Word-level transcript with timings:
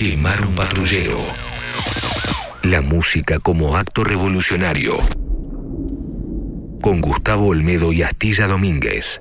Quemar 0.00 0.40
un 0.40 0.54
patrullero. 0.54 1.18
La 2.62 2.80
música 2.80 3.38
como 3.38 3.76
acto 3.76 4.02
revolucionario. 4.02 4.96
Con 6.80 7.02
Gustavo 7.02 7.48
Olmedo 7.48 7.92
y 7.92 8.02
Astilla 8.02 8.46
Domínguez. 8.46 9.20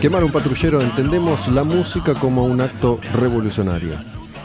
Quemar 0.00 0.24
un 0.24 0.32
patrullero, 0.32 0.80
entendemos 0.80 1.46
la 1.48 1.62
música 1.62 2.14
como 2.14 2.46
un 2.46 2.62
acto 2.62 3.00
revolucionario. 3.12 3.92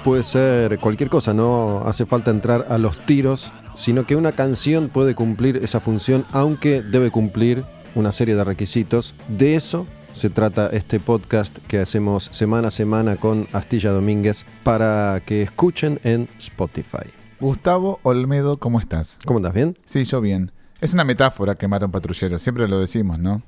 Puede 0.04 0.24
ser 0.24 0.80
cualquier 0.80 1.10
cosa, 1.10 1.34
no 1.34 1.86
hace 1.88 2.06
falta 2.06 2.30
entrar 2.30 2.68
a 2.70 2.78
los 2.78 2.98
tiros, 3.06 3.54
sino 3.74 4.06
que 4.06 4.18
una 4.18 4.34
canción 4.34 4.90
puede 4.90 5.16
cumplir 5.16 5.62
esa 5.64 5.80
función, 5.80 6.26
aunque 6.34 6.82
debe 6.82 7.10
cumplir 7.10 7.64
una 7.96 8.12
serie 8.12 8.36
de 8.36 8.44
requisitos. 8.44 9.16
De 9.30 9.56
eso 9.56 9.88
se 10.14 10.30
trata 10.30 10.68
este 10.68 11.00
podcast 11.00 11.58
que 11.68 11.80
hacemos 11.80 12.26
semana 12.32 12.68
a 12.68 12.72
semana 12.72 13.16
con 13.16 13.48
Astilla 13.54 13.92
Domínguez 13.92 14.46
para 14.64 15.22
que 15.26 15.42
escuchen 15.42 16.00
en 16.04 16.28
Spotify. 16.38 17.10
Gustavo 17.40 18.00
Olmedo, 18.04 18.58
¿cómo 18.58 18.80
estás? 18.80 19.20
¿Cómo 19.26 19.40
estás? 19.40 19.54
¿Bien? 19.54 19.78
Sí, 19.86 20.04
yo 20.04 20.22
bien. 20.22 20.52
Es 20.80 20.94
una 20.94 21.04
metáfora 21.04 21.56
quemar 21.56 21.84
a 21.84 21.86
un 21.86 21.92
patrullero, 21.92 22.38
siempre 22.40 22.68
lo 22.68 22.80
decimos, 22.80 23.20
¿no? 23.20 23.42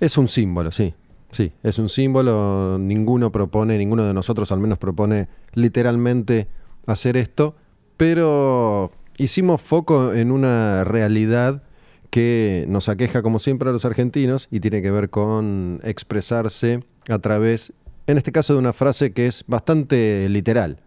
Es 0.00 0.18
un 0.18 0.28
símbolo, 0.28 0.70
sí. 0.70 0.94
Sí, 1.30 1.52
es 1.62 1.78
un 1.78 1.88
símbolo. 1.88 2.78
Ninguno 2.78 3.32
propone, 3.32 3.76
ninguno 3.76 4.04
de 4.04 4.14
nosotros 4.14 4.50
al 4.52 4.60
menos 4.60 4.78
propone 4.78 5.28
literalmente 5.54 6.48
hacer 6.86 7.16
esto, 7.16 7.54
pero 7.96 8.90
hicimos 9.16 9.60
foco 9.60 10.14
en 10.14 10.30
una 10.30 10.84
realidad 10.84 11.62
que 12.10 12.64
nos 12.68 12.88
aqueja 12.88 13.22
como 13.22 13.38
siempre 13.38 13.68
a 13.68 13.72
los 13.72 13.84
argentinos 13.84 14.48
y 14.50 14.60
tiene 14.60 14.82
que 14.82 14.90
ver 14.90 15.10
con 15.10 15.80
expresarse 15.82 16.84
a 17.08 17.18
través, 17.18 17.72
en 18.06 18.18
este 18.18 18.32
caso, 18.32 18.54
de 18.54 18.58
una 18.58 18.72
frase 18.72 19.12
que 19.12 19.26
es 19.26 19.44
bastante 19.46 20.28
literal. 20.28 20.80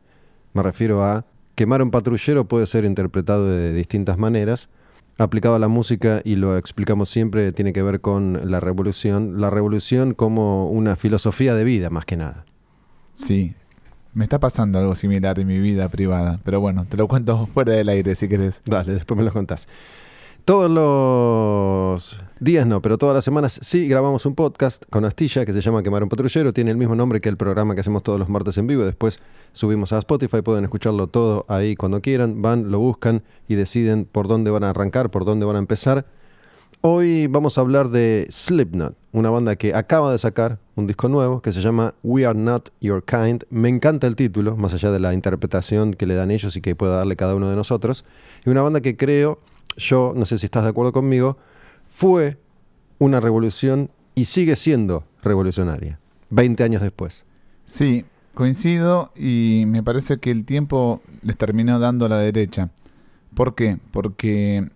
Me 0.53 0.63
refiero 0.63 1.03
a 1.03 1.25
quemar 1.55 1.81
un 1.81 1.91
patrullero 1.91 2.47
puede 2.47 2.65
ser 2.65 2.85
interpretado 2.85 3.47
de 3.47 3.73
distintas 3.73 4.17
maneras. 4.17 4.69
Aplicado 5.17 5.55
a 5.55 5.59
la 5.59 5.67
música, 5.67 6.21
y 6.23 6.35
lo 6.35 6.57
explicamos 6.57 7.09
siempre, 7.09 7.51
tiene 7.51 7.73
que 7.73 7.83
ver 7.83 8.01
con 8.01 8.49
la 8.49 8.59
revolución. 8.59 9.39
La 9.39 9.49
revolución 9.49 10.13
como 10.13 10.69
una 10.69 10.95
filosofía 10.95 11.53
de 11.53 11.63
vida, 11.63 11.89
más 11.89 12.05
que 12.05 12.17
nada. 12.17 12.45
Sí, 13.13 13.53
me 14.13 14.23
está 14.23 14.39
pasando 14.39 14.79
algo 14.79 14.95
similar 14.95 15.37
en 15.39 15.47
mi 15.47 15.59
vida 15.59 15.87
privada, 15.89 16.39
pero 16.43 16.59
bueno, 16.59 16.85
te 16.85 16.97
lo 16.97 17.07
cuento 17.07 17.45
fuera 17.47 17.73
del 17.73 17.89
aire 17.89 18.15
si 18.15 18.27
querés. 18.27 18.61
Dale, 18.65 18.93
después 18.93 19.17
me 19.17 19.23
lo 19.23 19.31
contás. 19.31 19.67
Todos 20.45 20.71
los 20.71 22.19
días 22.39 22.65
no, 22.65 22.81
pero 22.81 22.97
todas 22.97 23.13
las 23.13 23.23
semanas 23.23 23.59
sí 23.61 23.87
grabamos 23.87 24.25
un 24.25 24.33
podcast 24.33 24.83
con 24.89 25.05
Astilla 25.05 25.45
que 25.45 25.53
se 25.53 25.61
llama 25.61 25.83
Quemar 25.83 26.01
un 26.01 26.09
Patrullero. 26.09 26.51
Tiene 26.51 26.71
el 26.71 26.77
mismo 26.77 26.95
nombre 26.95 27.19
que 27.19 27.29
el 27.29 27.37
programa 27.37 27.75
que 27.75 27.81
hacemos 27.81 28.01
todos 28.01 28.17
los 28.17 28.27
martes 28.27 28.57
en 28.57 28.65
vivo. 28.65 28.83
Después 28.83 29.19
subimos 29.53 29.93
a 29.93 29.99
Spotify, 29.99 30.41
pueden 30.41 30.63
escucharlo 30.63 31.05
todo 31.05 31.45
ahí 31.47 31.75
cuando 31.75 32.01
quieran. 32.01 32.41
Van, 32.41 32.71
lo 32.71 32.79
buscan 32.79 33.21
y 33.47 33.53
deciden 33.53 34.05
por 34.05 34.27
dónde 34.27 34.49
van 34.49 34.63
a 34.63 34.71
arrancar, 34.71 35.11
por 35.11 35.25
dónde 35.25 35.45
van 35.45 35.57
a 35.57 35.59
empezar. 35.59 36.07
Hoy 36.81 37.27
vamos 37.27 37.59
a 37.59 37.61
hablar 37.61 37.89
de 37.89 38.25
Slipknot, 38.31 38.95
una 39.11 39.29
banda 39.29 39.55
que 39.55 39.75
acaba 39.75 40.11
de 40.11 40.17
sacar 40.17 40.57
un 40.75 40.87
disco 40.87 41.07
nuevo 41.07 41.43
que 41.43 41.53
se 41.53 41.61
llama 41.61 41.93
We 42.01 42.25
Are 42.25 42.37
Not 42.37 42.69
Your 42.81 43.03
Kind. 43.03 43.43
Me 43.51 43.69
encanta 43.69 44.07
el 44.07 44.15
título, 44.15 44.55
más 44.55 44.73
allá 44.73 44.89
de 44.89 44.99
la 44.99 45.13
interpretación 45.13 45.93
que 45.93 46.07
le 46.07 46.15
dan 46.15 46.31
ellos 46.31 46.55
y 46.55 46.61
que 46.61 46.75
pueda 46.75 46.97
darle 46.97 47.15
cada 47.15 47.35
uno 47.35 47.47
de 47.47 47.55
nosotros. 47.55 48.03
Y 48.43 48.49
una 48.49 48.63
banda 48.63 48.81
que 48.81 48.97
creo 48.97 49.37
yo, 49.77 50.13
no 50.15 50.25
sé 50.25 50.37
si 50.37 50.45
estás 50.45 50.63
de 50.63 50.69
acuerdo 50.69 50.91
conmigo, 50.91 51.37
fue 51.85 52.37
una 52.99 53.19
revolución 53.19 53.89
y 54.15 54.25
sigue 54.25 54.55
siendo 54.55 55.05
revolucionaria, 55.23 55.99
20 56.29 56.63
años 56.63 56.81
después. 56.81 57.25
Sí, 57.65 58.05
coincido 58.33 59.11
y 59.15 59.63
me 59.67 59.83
parece 59.83 60.17
que 60.17 60.31
el 60.31 60.45
tiempo 60.45 61.01
les 61.21 61.37
terminó 61.37 61.79
dando 61.79 62.05
a 62.05 62.09
la 62.09 62.17
derecha. 62.17 62.69
¿Por 63.33 63.55
qué? 63.55 63.77
Porque 63.91 64.69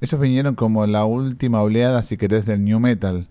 ellos 0.00 0.20
vinieron 0.20 0.54
como 0.54 0.86
la 0.86 1.04
última 1.04 1.62
oleada, 1.62 2.02
si 2.02 2.16
querés, 2.16 2.46
del 2.46 2.64
new 2.64 2.78
metal. 2.78 3.26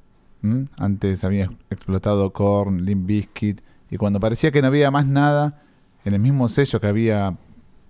Antes 0.78 1.24
había 1.24 1.50
explotado 1.70 2.32
Korn, 2.32 2.86
Limp 2.86 3.06
Bizkit, 3.06 3.62
y 3.90 3.98
cuando 3.98 4.20
parecía 4.20 4.52
que 4.52 4.62
no 4.62 4.68
había 4.68 4.92
más 4.92 5.06
nada, 5.06 5.62
en 6.06 6.14
el 6.14 6.20
mismo 6.20 6.48
sello 6.48 6.80
que 6.80 6.88
había 6.88 7.38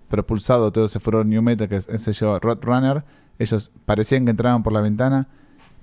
propulsado 0.08 0.72
todo 0.72 0.86
ese 0.86 1.00
furor 1.00 1.26
New 1.26 1.42
Metal, 1.42 1.68
que 1.68 1.76
es 1.76 1.88
el 1.88 2.00
sello 2.00 2.38
Roadrunner, 2.38 3.04
ellos 3.38 3.70
parecían 3.86 4.24
que 4.24 4.32
entraban 4.32 4.62
por 4.62 4.72
la 4.72 4.80
ventana, 4.80 5.28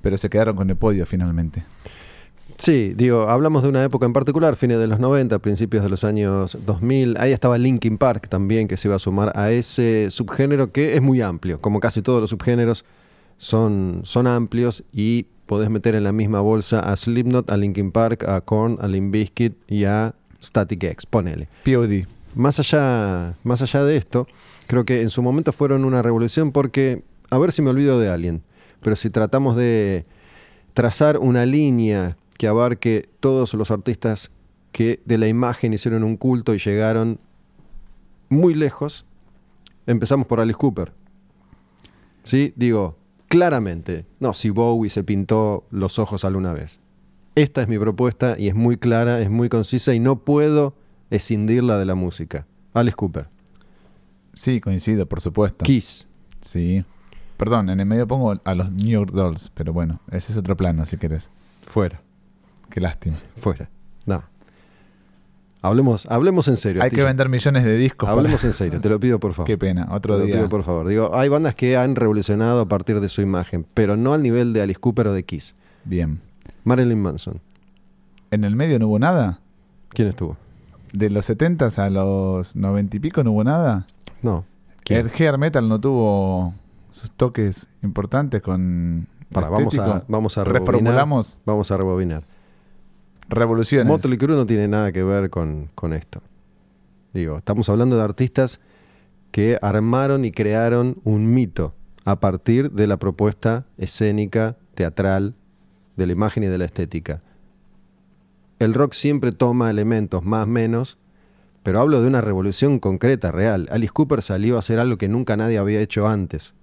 pero 0.01 0.17
se 0.17 0.29
quedaron 0.29 0.55
con 0.55 0.69
el 0.69 0.75
podio 0.75 1.05
finalmente. 1.05 1.65
Sí, 2.57 2.93
digo, 2.95 3.27
hablamos 3.29 3.63
de 3.63 3.69
una 3.69 3.83
época 3.83 4.05
en 4.05 4.13
particular, 4.13 4.55
fines 4.55 4.79
de 4.79 4.87
los 4.87 4.99
90, 4.99 5.39
principios 5.39 5.83
de 5.83 5.89
los 5.89 6.03
años 6.03 6.57
2000. 6.65 7.17
Ahí 7.19 7.33
estaba 7.33 7.57
Linkin 7.57 7.97
Park 7.97 8.29
también, 8.29 8.67
que 8.67 8.77
se 8.77 8.87
iba 8.87 8.95
a 8.95 8.99
sumar 8.99 9.33
a 9.35 9.51
ese 9.51 10.09
subgénero 10.09 10.71
que 10.71 10.95
es 10.95 11.01
muy 11.01 11.21
amplio. 11.21 11.59
Como 11.59 11.81
casi 11.81 12.01
todos 12.01 12.21
los 12.21 12.29
subgéneros, 12.29 12.85
son, 13.37 14.01
son 14.03 14.27
amplios 14.27 14.85
y 14.93 15.27
podés 15.45 15.69
meter 15.69 15.95
en 15.95 16.05
la 16.05 16.13
misma 16.13 16.39
bolsa 16.39 16.79
a 16.79 16.95
Slipknot, 16.95 17.49
a 17.51 17.57
Linkin 17.57 17.91
Park, 17.91 18.23
a 18.27 18.39
Korn, 18.39 18.77
a 18.79 18.87
Limp 18.87 19.11
Bizkit 19.11 19.57
y 19.67 19.83
a 19.83 20.15
Static 20.41 20.83
X. 20.83 21.05
Ponele. 21.05 21.49
POD. 21.65 22.07
Más 22.35 22.59
allá, 22.59 23.37
más 23.43 23.61
allá 23.61 23.83
de 23.85 23.95
esto, 23.95 24.27
creo 24.67 24.83
que 24.83 25.01
en 25.01 25.09
su 25.09 25.21
momento 25.21 25.53
fueron 25.53 25.85
una 25.85 26.01
revolución 26.01 26.51
porque, 26.51 27.03
a 27.29 27.37
ver 27.37 27.53
si 27.53 27.61
me 27.61 27.69
olvido 27.69 27.97
de 27.97 28.09
alguien, 28.09 28.43
pero 28.81 28.97
si 28.97 29.09
tratamos 29.09 29.55
de 29.55 30.05
trazar 30.73 31.17
una 31.17 31.45
línea 31.45 32.17
que 32.37 32.47
abarque 32.47 33.07
todos 33.21 33.53
los 33.53 33.71
artistas 33.71 34.31
que 34.73 35.01
de 35.05 35.17
la 35.17 35.29
imagen 35.29 35.73
hicieron 35.73 36.03
un 36.03 36.17
culto 36.17 36.53
y 36.53 36.59
llegaron 36.59 37.19
muy 38.27 38.53
lejos, 38.53 39.05
empezamos 39.87 40.27
por 40.27 40.41
Alice 40.41 40.59
Cooper. 40.59 40.91
¿Sí? 42.25 42.53
Digo, 42.57 42.97
claramente, 43.29 44.05
no, 44.19 44.33
si 44.33 44.49
Bowie 44.49 44.89
se 44.89 45.05
pintó 45.05 45.65
los 45.71 45.99
ojos 45.99 46.25
alguna 46.25 46.51
vez. 46.51 46.81
Esta 47.35 47.61
es 47.61 47.69
mi 47.69 47.79
propuesta 47.79 48.35
y 48.37 48.49
es 48.49 48.55
muy 48.55 48.75
clara, 48.75 49.21
es 49.21 49.29
muy 49.29 49.47
concisa 49.47 49.93
y 49.93 49.99
no 49.99 50.19
puedo 50.19 50.73
escindirla 51.09 51.77
de 51.77 51.85
la 51.85 51.95
música. 51.95 52.45
Alice 52.73 52.95
Cooper. 52.95 53.27
Sí, 54.33 54.59
coincido, 54.59 55.05
por 55.05 55.21
supuesto. 55.21 55.63
Kiss. 55.63 56.07
Sí. 56.41 56.83
Perdón, 57.37 57.69
en 57.69 57.79
el 57.79 57.85
medio 57.85 58.07
pongo 58.07 58.39
a 58.43 58.55
los 58.55 58.71
New 58.71 58.87
York 58.87 59.11
Dolls, 59.11 59.51
pero 59.53 59.73
bueno, 59.73 59.99
ese 60.11 60.31
es 60.31 60.37
otro 60.37 60.55
plano 60.55 60.85
si 60.85 60.97
querés. 60.97 61.31
Fuera. 61.67 62.01
Qué 62.69 62.79
lástima. 62.81 63.17
Fuera. 63.37 63.69
No. 64.05 64.23
Hablemos, 65.61 66.05
hablemos 66.11 66.47
en 66.47 66.57
serio. 66.57 66.83
Hay 66.83 66.91
que 66.91 67.03
vender 67.03 67.27
millones 67.27 67.63
de 67.63 67.75
discos. 67.77 68.07
Hablemos 68.07 68.43
en 68.43 68.53
serio, 68.53 68.79
te 68.79 68.87
lo 68.87 68.99
pido 68.99 69.19
por 69.19 69.33
favor. 69.33 69.47
Qué 69.47 69.57
pena, 69.57 69.87
otro 69.91 70.17
te 70.17 70.25
día. 70.25 70.35
Lo 70.35 70.41
pido 70.41 70.49
por 70.49 70.63
favor. 70.63 70.87
Digo, 70.87 71.15
hay 71.15 71.27
bandas 71.27 71.55
que 71.55 71.75
han 71.75 71.95
revolucionado 71.95 72.61
a 72.61 72.67
partir 72.67 72.99
de 72.99 73.09
su 73.09 73.21
imagen, 73.21 73.65
pero 73.73 73.97
no 73.97 74.13
al 74.13 74.21
nivel 74.21 74.53
de 74.53 74.61
Alice 74.61 74.79
Cooper 74.79 75.07
o 75.07 75.13
de 75.13 75.23
Kiss. 75.23 75.55
Bien. 75.83 76.21
Marilyn 76.63 77.01
Manson. 77.01 77.41
¿En 78.31 78.43
el 78.43 78.55
medio 78.55 78.77
no 78.79 78.87
hubo 78.87 78.99
nada? 78.99 79.39
¿Quién 79.89 80.07
estuvo? 80.09 80.37
De 80.95 81.09
los 81.09 81.25
70 81.25 81.67
a 81.77 81.89
los 81.89 82.55
90 82.55 82.97
y 82.97 82.99
pico 82.99 83.23
no 83.23 83.31
hubo 83.31 83.43
nada. 83.43 83.87
No. 84.21 84.45
El 84.87 85.09
hair 85.09 85.37
metal 85.37 85.67
no 85.67 85.79
tuvo 85.79 86.53
sus 86.91 87.11
toques 87.11 87.67
importantes 87.83 88.41
con. 88.41 89.07
Para, 89.31 89.49
vamos 89.49 89.77
a, 89.77 90.03
vamos 90.07 90.37
a 90.37 90.43
Reformulamos. 90.43 91.39
Vamos 91.45 91.71
a 91.71 91.77
rebobinar. 91.77 92.23
Revoluciones. 93.27 93.87
Motley 93.87 94.17
Crue 94.17 94.35
no 94.35 94.45
tiene 94.45 94.67
nada 94.67 94.91
que 94.91 95.03
ver 95.03 95.29
con, 95.29 95.69
con 95.75 95.93
esto. 95.93 96.21
Digo, 97.13 97.37
estamos 97.37 97.67
hablando 97.69 97.97
de 97.97 98.03
artistas 98.03 98.59
que 99.31 99.57
armaron 99.61 100.23
y 100.23 100.31
crearon 100.31 100.97
un 101.03 101.33
mito 101.33 101.73
a 102.05 102.19
partir 102.19 102.71
de 102.71 102.87
la 102.87 102.97
propuesta 102.97 103.65
escénica, 103.77 104.57
teatral, 104.75 105.35
de 105.97 106.05
la 106.05 106.13
imagen 106.13 106.43
y 106.43 106.47
de 106.47 106.57
la 106.57 106.65
estética 106.65 107.19
el 108.59 108.73
rock 108.73 108.93
siempre 108.93 109.31
toma 109.31 109.69
elementos 109.69 110.23
más 110.23 110.47
menos, 110.47 110.97
pero 111.63 111.79
hablo 111.79 112.01
de 112.01 112.07
una 112.07 112.21
revolución 112.21 112.79
concreta, 112.79 113.31
real. 113.31 113.67
Alice 113.71 113.91
Cooper 113.91 114.21
salió 114.21 114.55
a 114.55 114.59
hacer 114.59 114.79
algo 114.79 114.97
que 114.97 115.07
nunca 115.07 115.35
nadie 115.35 115.57
había 115.57 115.81
hecho 115.81 116.07
antes. 116.07 116.53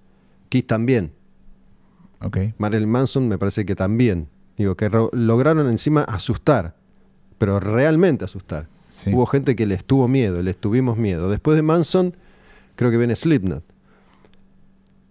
Kiss 0.49 0.65
también. 0.65 1.13
Okay. 2.21 2.53
Marilyn 2.57 2.89
Manson 2.89 3.27
me 3.27 3.37
parece 3.37 3.65
que 3.65 3.75
también. 3.75 4.29
Digo, 4.57 4.75
que 4.75 4.89
lograron 5.11 5.69
encima 5.69 6.03
asustar, 6.03 6.75
pero 7.37 7.59
realmente 7.59 8.25
asustar. 8.25 8.69
Hubo 9.07 9.25
gente 9.25 9.55
que 9.55 9.65
les 9.65 9.83
tuvo 9.83 10.07
miedo, 10.07 10.41
les 10.41 10.57
tuvimos 10.57 10.97
miedo. 10.97 11.29
Después 11.29 11.55
de 11.55 11.63
Manson, 11.63 12.15
creo 12.75 12.91
que 12.91 12.97
viene 12.97 13.15
Slipknot. 13.15 13.63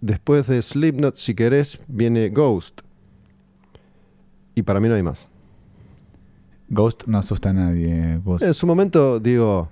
Después 0.01 0.47
de 0.47 0.61
Slipknot, 0.61 1.15
si 1.15 1.35
querés, 1.35 1.79
viene 1.87 2.29
Ghost. 2.29 2.81
Y 4.55 4.63
para 4.63 4.79
mí 4.79 4.87
no 4.87 4.95
hay 4.95 5.03
más. 5.03 5.29
Ghost 6.73 7.03
no 7.07 7.17
asusta 7.17 7.51
a 7.51 7.53
nadie. 7.53 8.19
En 8.41 8.53
su 8.53 8.67
momento, 8.67 9.19
digo, 9.19 9.69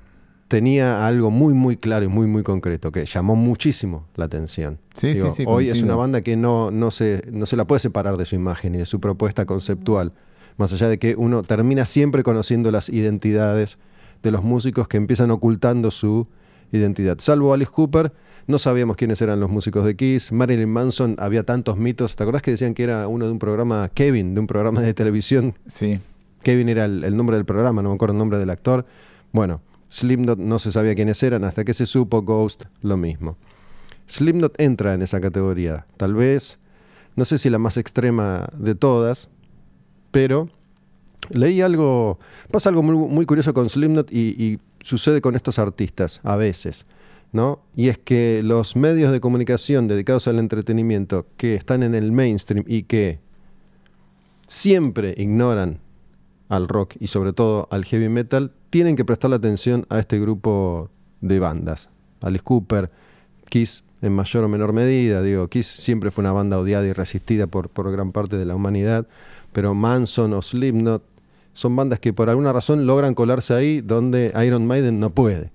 tenía 0.48 1.08
algo 1.08 1.32
muy, 1.32 1.54
muy 1.54 1.78
claro 1.78 2.06
y 2.06 2.10
muy, 2.10 2.28
muy 2.28 2.44
concreto 2.44 2.92
que 2.92 3.06
llamó 3.06 3.36
muchísimo 3.36 4.06
la 4.16 4.26
atención. 4.26 4.80
Sí, 4.94 5.16
sí, 5.16 5.44
Hoy 5.48 5.70
es 5.70 5.82
una 5.82 5.96
banda 5.96 6.22
que 6.22 6.36
no, 6.36 6.72
no, 6.72 6.92
se, 6.92 7.24
no 7.32 7.46
se 7.46 7.56
la 7.56 7.66
puede 7.66 7.80
separar 7.80 8.18
de 8.18 8.26
su 8.26 8.36
imagen 8.36 8.76
y 8.76 8.80
de 8.80 8.86
su 8.86 9.00
propuesta 9.00 9.46
conceptual. 9.46 10.12
Más 10.58 10.74
allá 10.74 10.90
de 10.90 11.00
que 11.00 11.16
uno 11.16 11.42
termina 11.44 11.86
siempre 11.86 12.24
conociendo 12.24 12.70
las 12.70 12.90
identidades 12.90 13.78
de 14.24 14.32
los 14.32 14.44
músicos 14.44 14.88
que 14.88 14.98
empiezan 14.98 15.32
ocultando 15.32 15.90
su 15.90 16.28
identidad. 16.74 17.18
Salvo 17.20 17.54
Alice 17.54 17.72
Cooper, 17.72 18.12
no 18.48 18.60
sabíamos 18.60 18.98
quiénes 18.98 19.22
eran 19.22 19.40
los 19.40 19.50
músicos 19.50 19.86
de 19.86 19.96
Kiss. 19.96 20.32
Marilyn 20.32 20.70
Manson, 20.70 21.16
había 21.20 21.44
tantos 21.44 21.78
mitos. 21.78 22.16
¿Te 22.16 22.24
acordás 22.24 22.42
que 22.42 22.52
decían 22.52 22.74
que 22.74 22.84
era 22.84 23.08
uno 23.08 23.26
de 23.26 23.32
un 23.32 23.40
programa, 23.40 23.90
Kevin, 23.94 24.34
de 24.34 24.42
un 24.42 24.48
programa 24.48 24.82
de 24.82 24.94
televisión? 24.94 25.56
Sí. 25.68 26.00
Kevin 26.44 26.70
era 26.70 26.86
el, 26.86 27.16
nombre 27.16 27.38
del 27.38 27.46
programa, 27.46 27.82
no 27.82 27.90
me 27.90 27.96
acuerdo 27.96 28.14
el 28.14 28.20
nombre 28.20 28.38
del 28.38 28.50
actor. 28.50 28.86
Bueno, 29.32 29.62
Slipknot 29.90 30.40
no 30.40 30.60
se 30.60 30.72
sabía 30.72 30.96
quiénes 30.96 31.22
eran 31.24 31.44
hasta 31.44 31.64
que 31.64 31.74
se 31.74 31.86
supo 31.86 32.22
Ghost 32.22 32.66
lo 32.82 32.98
mismo. 32.98 33.38
Slipknot 34.08 34.60
entra 34.60 34.94
en 34.94 35.02
esa 35.02 35.22
categoría. 35.22 35.86
Tal 35.98 36.14
vez, 36.14 36.60
no 37.16 37.26
sé 37.26 37.38
si 37.38 37.50
la 37.50 37.60
más 37.60 37.78
extrema 37.78 38.48
de 38.58 38.76
todas, 38.76 39.30
pero 40.12 40.50
leí 41.30 41.62
algo, 41.62 42.20
pasa 42.52 42.70
algo 42.70 42.84
muy, 42.84 43.26
curioso 43.26 43.54
con 43.54 43.70
Slipknot 43.70 44.12
y, 44.12 44.36
y 44.38 44.60
sucede 44.82 45.22
con 45.22 45.36
estos 45.36 45.60
artistas 45.60 46.20
a 46.24 46.36
veces. 46.36 46.86
¿no? 47.32 47.64
Y 47.76 47.90
es 47.90 47.98
que 47.98 48.42
los 48.44 48.76
medios 48.76 49.12
de 49.12 49.22
comunicación 49.22 49.88
dedicados 49.88 50.28
al 50.28 50.40
entretenimiento 50.40 51.28
que 51.38 51.56
están 51.56 51.84
en 51.84 51.96
el 51.96 52.12
mainstream 52.12 52.66
y 52.68 52.84
que 52.84 53.20
siempre 54.48 55.14
ignoran 55.18 55.80
al 56.52 56.68
rock 56.68 56.96
y 57.00 57.08
sobre 57.08 57.32
todo 57.32 57.70
al 57.72 57.86
heavy 57.86 58.10
metal, 58.10 58.52
tienen 58.70 58.98
que 58.98 59.06
prestarle 59.06 59.38
atención 59.38 59.86
a 59.90 60.00
este 60.00 60.20
grupo 60.20 60.90
de 61.22 61.40
bandas. 61.40 61.90
Alice 62.22 62.44
Cooper, 62.44 62.92
Kiss 63.46 63.86
en 64.02 64.12
mayor 64.12 64.44
o 64.44 64.50
menor 64.50 64.74
medida, 64.74 65.22
digo, 65.22 65.48
Kiss 65.48 65.68
siempre 65.68 66.12
fue 66.12 66.24
una 66.24 66.34
banda 66.34 66.60
odiada 66.60 66.86
y 66.86 66.92
resistida 66.92 67.48
por, 67.48 67.70
gran 67.92 68.12
parte 68.12 68.36
de 68.36 68.46
la 68.46 68.56
humanidad, 68.56 69.08
pero 69.54 69.74
Manson 69.74 70.34
o 70.34 70.42
Slipknot 70.42 71.04
son 71.54 71.76
bandas 71.78 72.00
que 72.00 72.12
por 72.12 72.30
alguna 72.30 72.52
razón 72.52 72.86
logran 72.86 73.14
colarse 73.14 73.54
ahí 73.54 73.80
donde 73.80 74.34
Iron 74.46 74.68
Maiden 74.68 75.00
no 75.00 75.10
puede. 75.10 75.52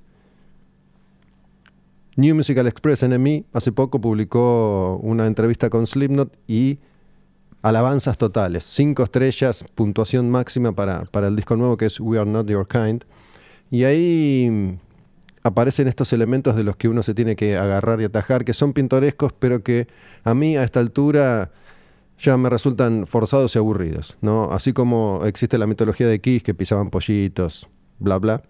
New 2.16 2.34
Musical 2.34 2.66
Express 2.66 3.06
NME 3.06 3.44
hace 3.52 3.70
poco 3.70 4.00
publicó 4.00 4.98
una 5.02 5.26
entrevista 5.26 5.68
con 5.68 5.86
Slipknot 5.86 6.34
y 6.48 6.78
alabanzas 7.66 8.16
totales, 8.16 8.62
cinco 8.62 9.02
estrellas, 9.02 9.64
puntuación 9.74 10.30
máxima 10.30 10.70
para, 10.70 11.04
para 11.06 11.26
el 11.26 11.34
disco 11.34 11.56
nuevo 11.56 11.76
que 11.76 11.86
es 11.86 11.98
We 11.98 12.16
Are 12.16 12.30
Not 12.30 12.46
Your 12.46 12.68
Kind. 12.68 13.02
Y 13.72 13.82
ahí 13.82 14.78
aparecen 15.42 15.88
estos 15.88 16.12
elementos 16.12 16.54
de 16.54 16.62
los 16.62 16.76
que 16.76 16.88
uno 16.88 17.02
se 17.02 17.12
tiene 17.12 17.34
que 17.34 17.56
agarrar 17.56 18.00
y 18.00 18.04
atajar, 18.04 18.44
que 18.44 18.54
son 18.54 18.72
pintorescos, 18.72 19.32
pero 19.32 19.64
que 19.64 19.88
a 20.22 20.32
mí 20.32 20.56
a 20.56 20.62
esta 20.62 20.78
altura 20.78 21.50
ya 22.20 22.36
me 22.36 22.50
resultan 22.50 23.04
forzados 23.04 23.56
y 23.56 23.58
aburridos. 23.58 24.16
¿no? 24.20 24.52
Así 24.52 24.72
como 24.72 25.22
existe 25.24 25.58
la 25.58 25.66
mitología 25.66 26.06
de 26.06 26.20
Kiss, 26.20 26.44
que 26.44 26.54
pisaban 26.54 26.90
pollitos, 26.90 27.68
bla, 27.98 28.18
bla. 28.18 28.42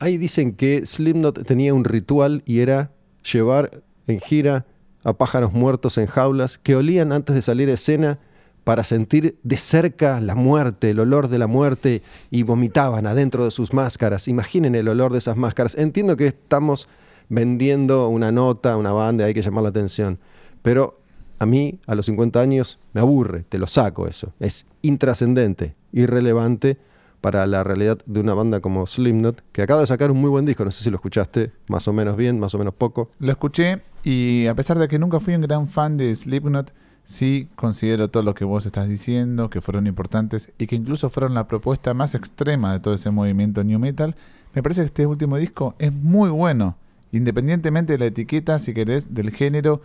Ahí 0.00 0.16
dicen 0.16 0.56
que 0.56 0.84
Slipknot 0.84 1.44
tenía 1.46 1.74
un 1.74 1.84
ritual 1.84 2.42
y 2.44 2.58
era 2.58 2.90
llevar 3.22 3.84
en 4.08 4.18
gira 4.18 4.66
a 5.04 5.12
pájaros 5.12 5.52
muertos 5.52 5.98
en 5.98 6.06
jaulas 6.06 6.58
que 6.58 6.76
olían 6.76 7.12
antes 7.12 7.34
de 7.34 7.42
salir 7.42 7.68
a 7.68 7.74
escena 7.74 8.18
para 8.64 8.84
sentir 8.84 9.38
de 9.42 9.56
cerca 9.56 10.20
la 10.20 10.34
muerte, 10.34 10.90
el 10.90 11.00
olor 11.00 11.28
de 11.28 11.38
la 11.38 11.46
muerte 11.46 12.02
y 12.30 12.42
vomitaban 12.42 13.06
adentro 13.06 13.44
de 13.44 13.50
sus 13.50 13.72
máscaras. 13.72 14.28
Imaginen 14.28 14.74
el 14.74 14.88
olor 14.88 15.12
de 15.12 15.18
esas 15.18 15.36
máscaras. 15.36 15.74
Entiendo 15.76 16.16
que 16.16 16.26
estamos 16.26 16.86
vendiendo 17.30 18.08
una 18.08 18.30
nota, 18.30 18.76
una 18.76 18.92
banda, 18.92 19.24
hay 19.24 19.34
que 19.34 19.42
llamar 19.42 19.62
la 19.62 19.70
atención, 19.70 20.18
pero 20.62 21.00
a 21.38 21.46
mí, 21.46 21.78
a 21.86 21.94
los 21.94 22.06
50 22.06 22.40
años, 22.40 22.78
me 22.92 23.00
aburre, 23.00 23.44
te 23.48 23.58
lo 23.58 23.66
saco 23.66 24.06
eso. 24.06 24.32
Es 24.40 24.66
intrascendente, 24.82 25.74
irrelevante 25.92 26.78
para 27.20 27.46
la 27.46 27.64
realidad 27.64 27.98
de 28.06 28.20
una 28.20 28.34
banda 28.34 28.60
como 28.60 28.86
Slipknot, 28.86 29.42
que 29.52 29.62
acaba 29.62 29.80
de 29.80 29.86
sacar 29.86 30.10
un 30.10 30.20
muy 30.20 30.30
buen 30.30 30.44
disco, 30.44 30.64
no 30.64 30.70
sé 30.70 30.84
si 30.84 30.90
lo 30.90 30.96
escuchaste 30.96 31.52
más 31.68 31.88
o 31.88 31.92
menos 31.92 32.16
bien, 32.16 32.38
más 32.38 32.54
o 32.54 32.58
menos 32.58 32.74
poco. 32.74 33.10
Lo 33.18 33.30
escuché 33.30 33.82
y 34.04 34.46
a 34.46 34.54
pesar 34.54 34.78
de 34.78 34.88
que 34.88 34.98
nunca 34.98 35.20
fui 35.20 35.34
un 35.34 35.42
gran 35.42 35.68
fan 35.68 35.96
de 35.96 36.14
Slipknot, 36.14 36.72
sí 37.04 37.48
considero 37.56 38.08
todo 38.08 38.22
lo 38.22 38.34
que 38.34 38.44
vos 38.44 38.66
estás 38.66 38.88
diciendo, 38.88 39.50
que 39.50 39.60
fueron 39.60 39.86
importantes 39.86 40.52
y 40.58 40.66
que 40.66 40.76
incluso 40.76 41.10
fueron 41.10 41.34
la 41.34 41.48
propuesta 41.48 41.94
más 41.94 42.14
extrema 42.14 42.72
de 42.72 42.80
todo 42.80 42.94
ese 42.94 43.10
movimiento 43.10 43.64
New 43.64 43.78
Metal. 43.78 44.14
Me 44.54 44.62
parece 44.62 44.82
que 44.82 44.86
este 44.86 45.06
último 45.06 45.36
disco 45.36 45.74
es 45.78 45.92
muy 45.92 46.30
bueno, 46.30 46.76
independientemente 47.10 47.94
de 47.94 47.98
la 47.98 48.06
etiqueta, 48.06 48.58
si 48.58 48.74
querés, 48.74 49.14
del 49.14 49.30
género 49.30 49.80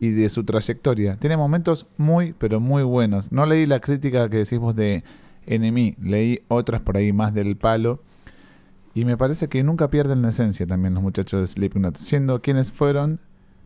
y 0.00 0.10
de 0.10 0.28
su 0.28 0.44
trayectoria. 0.44 1.16
Tiene 1.16 1.36
momentos 1.36 1.86
muy, 1.96 2.32
pero 2.32 2.60
muy 2.60 2.82
buenos. 2.84 3.32
No 3.32 3.46
leí 3.46 3.66
la 3.66 3.80
crítica 3.80 4.28
que 4.28 4.38
decís 4.38 4.58
vos 4.58 4.76
de 4.76 5.02
Enemy, 5.48 5.96
leí 6.00 6.40
otras 6.48 6.80
por 6.80 6.96
ahí 6.96 7.12
más 7.12 7.34
del 7.34 7.56
palo. 7.56 8.00
Y 8.94 9.04
me 9.04 9.16
parece 9.16 9.48
que 9.48 9.62
nunca 9.62 9.90
pierden 9.90 10.22
la 10.22 10.30
esencia 10.30 10.66
también 10.66 10.94
los 10.94 11.02
muchachos 11.02 11.40
de 11.40 11.46
Slipknot. 11.46 11.96
Siendo 11.96 12.40
quienes 12.42 12.72
fueron, 12.72 13.20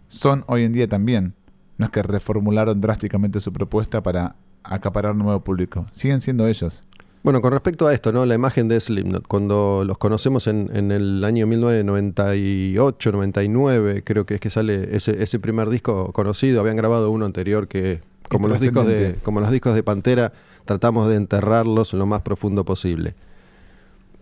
son 0.09 0.45
hoy 0.47 0.65
en 0.65 0.73
día 0.73 0.89
también. 0.89 1.35
No 1.79 1.87
es 1.87 1.93
que 1.93 2.03
reformularon 2.03 2.81
drásticamente 2.81 3.41
su 3.41 3.53
propuesta 3.53 4.03
para 4.03 4.37
acaparar 4.63 5.15
nuevo 5.17 5.43
público. 5.43 5.87
Siguen 5.93 6.21
siendo 6.21 6.47
ellos. 6.47 6.85
Bueno, 7.23 7.41
con 7.41 7.53
respecto 7.53 7.87
a 7.87 7.95
esto, 7.95 8.13
¿no? 8.13 8.27
La 8.27 8.35
imagen 8.35 8.67
de 8.67 8.81
Slipknot, 8.81 9.29
cuando 9.29 9.85
los 9.87 9.97
conocemos 9.97 10.49
en, 10.49 10.71
en 10.75 10.91
el 10.91 11.23
año 11.25 11.47
1998, 11.47 13.13
99, 13.13 14.03
creo 14.03 14.27
que 14.27 14.35
es 14.35 14.41
que 14.41 14.51
sale 14.51 14.97
ese, 14.97 15.23
ese 15.23 15.39
primer 15.39 15.71
disco 15.71 16.13
conocido, 16.13 16.61
habían 16.61 16.77
grabado 16.77 17.13
uno 17.13 17.25
anterior 17.25 17.69
que, 17.69 18.01
como 18.29 18.49
los 18.49 18.61
discos 18.61 18.89
de, 18.89 19.17
como 19.23 19.41
los 19.41 19.53
discos 19.53 19.75
de 19.77 19.85
Pantera, 19.85 20.33
tratamos 20.65 21.09
de 21.09 21.17
enterrarlos 21.17 21.93
lo 21.93 22.07
más 22.07 22.23
profundo 22.23 22.65
posible. 22.65 23.15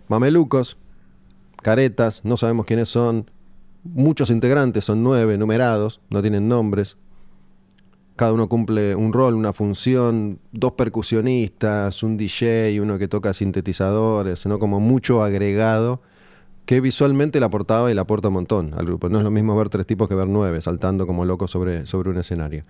Mamelucos, 0.08 0.76
caretas, 1.62 2.20
no 2.24 2.36
sabemos 2.36 2.66
quiénes 2.66 2.88
son, 2.88 3.30
muchos 3.84 4.30
integrantes, 4.30 4.84
son 4.84 5.02
nueve, 5.02 5.38
numerados, 5.38 6.00
no 6.10 6.20
tienen 6.20 6.48
nombres, 6.48 6.96
cada 8.20 8.34
uno 8.34 8.50
cumple 8.50 8.94
un 8.94 9.14
rol, 9.14 9.34
una 9.34 9.54
función, 9.54 10.40
dos 10.52 10.72
percusionistas, 10.72 12.02
un 12.02 12.18
DJ, 12.18 12.78
uno 12.82 12.98
que 12.98 13.08
toca 13.08 13.32
sintetizadores, 13.32 14.44
¿no? 14.44 14.58
como 14.58 14.78
mucho 14.78 15.22
agregado 15.22 16.02
que 16.66 16.82
visualmente 16.82 17.40
le 17.40 17.46
aportaba 17.46 17.90
y 17.90 17.94
le 17.94 18.00
aporta 18.02 18.28
un 18.28 18.34
montón 18.34 18.74
al 18.74 18.84
grupo. 18.84 19.08
No 19.08 19.18
es 19.18 19.24
lo 19.24 19.30
mismo 19.30 19.56
ver 19.56 19.70
tres 19.70 19.86
tipos 19.86 20.06
que 20.06 20.14
ver 20.14 20.28
nueve 20.28 20.60
saltando 20.60 21.06
como 21.06 21.24
locos 21.24 21.50
sobre, 21.50 21.86
sobre 21.86 22.10
un 22.10 22.18
escenario. 22.18 22.62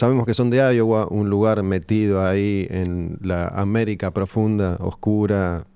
Sabemos 0.00 0.24
que 0.24 0.32
son 0.32 0.48
de 0.48 0.56
Iowa, 0.56 1.08
un 1.10 1.28
lugar 1.28 1.62
metido 1.62 2.26
ahí 2.26 2.66
en 2.70 3.18
la 3.20 3.48
América 3.48 4.12
profunda, 4.12 4.78
oscura, 4.80 5.66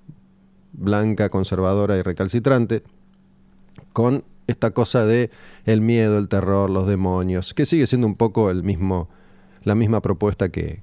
blanca, 0.73 1.29
conservadora 1.29 1.95
y 1.95 2.01
recalcitrante, 2.01 2.81
con 3.93 4.23
esta 4.47 4.71
cosa 4.71 5.05
de 5.05 5.29
el 5.65 5.81
miedo, 5.81 6.17
el 6.17 6.27
terror, 6.27 6.71
los 6.71 6.87
demonios, 6.87 7.53
que 7.53 7.67
sigue 7.67 7.85
siendo 7.85 8.07
un 8.07 8.15
poco 8.15 8.49
el 8.49 8.63
mismo, 8.63 9.09
la 9.63 9.75
misma 9.75 10.01
propuesta 10.01 10.49
que, 10.49 10.79